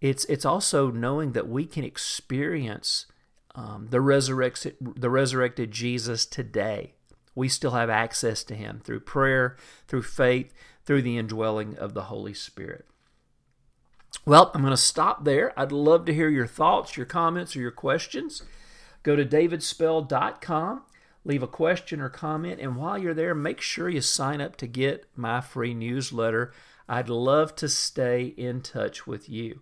it's, 0.00 0.26
it's 0.26 0.44
also 0.44 0.90
knowing 0.90 1.32
that 1.32 1.48
we 1.48 1.64
can 1.64 1.84
experience 1.84 3.06
um, 3.54 3.86
the, 3.88 4.02
resurrected, 4.02 4.76
the 4.80 5.08
resurrected 5.08 5.70
Jesus 5.70 6.26
today. 6.26 6.92
We 7.34 7.48
still 7.48 7.70
have 7.70 7.88
access 7.88 8.44
to 8.44 8.54
him 8.54 8.82
through 8.84 9.00
prayer, 9.00 9.56
through 9.88 10.02
faith, 10.02 10.52
through 10.84 11.00
the 11.00 11.16
indwelling 11.16 11.78
of 11.78 11.94
the 11.94 12.02
Holy 12.02 12.34
Spirit. 12.34 12.84
Well, 14.26 14.50
I'm 14.54 14.60
going 14.60 14.70
to 14.70 14.76
stop 14.76 15.24
there. 15.24 15.58
I'd 15.58 15.72
love 15.72 16.04
to 16.04 16.14
hear 16.14 16.28
your 16.28 16.46
thoughts, 16.46 16.96
your 16.96 17.06
comments, 17.06 17.56
or 17.56 17.60
your 17.60 17.70
questions. 17.70 18.42
Go 19.04 19.14
to 19.14 19.24
davidspell.com, 19.24 20.82
leave 21.24 21.42
a 21.42 21.46
question 21.46 22.00
or 22.00 22.08
comment, 22.08 22.58
and 22.58 22.74
while 22.74 22.98
you're 22.98 23.14
there, 23.14 23.34
make 23.34 23.60
sure 23.60 23.88
you 23.88 24.00
sign 24.00 24.40
up 24.40 24.56
to 24.56 24.66
get 24.66 25.04
my 25.14 25.42
free 25.42 25.74
newsletter. 25.74 26.52
I'd 26.88 27.10
love 27.10 27.54
to 27.56 27.68
stay 27.68 28.34
in 28.36 28.62
touch 28.62 29.06
with 29.06 29.28
you. 29.28 29.60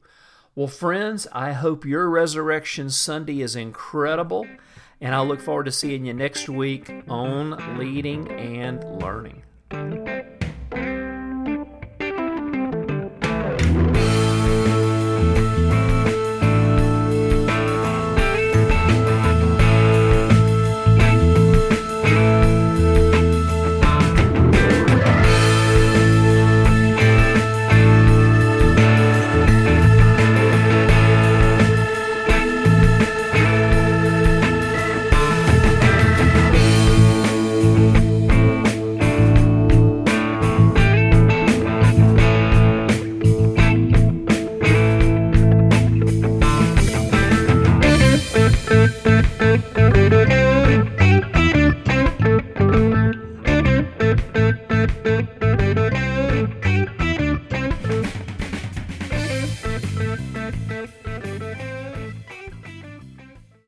Well, 0.55 0.69
friends, 0.69 1.27
I 1.33 1.53
hope 1.53 1.85
your 1.85 2.09
Resurrection 2.09 2.89
Sunday 2.89 3.41
is 3.41 3.57
incredible, 3.57 4.47
and 5.01 5.15
I 5.15 5.21
look 5.23 5.41
forward 5.41 5.65
to 5.65 5.73
seeing 5.73 6.07
you 6.07 6.15
next 6.15 6.49
week 6.49 6.89
on 7.09 7.79
Leading 7.79 8.31
and 8.31 9.03
Learning. 9.03 9.43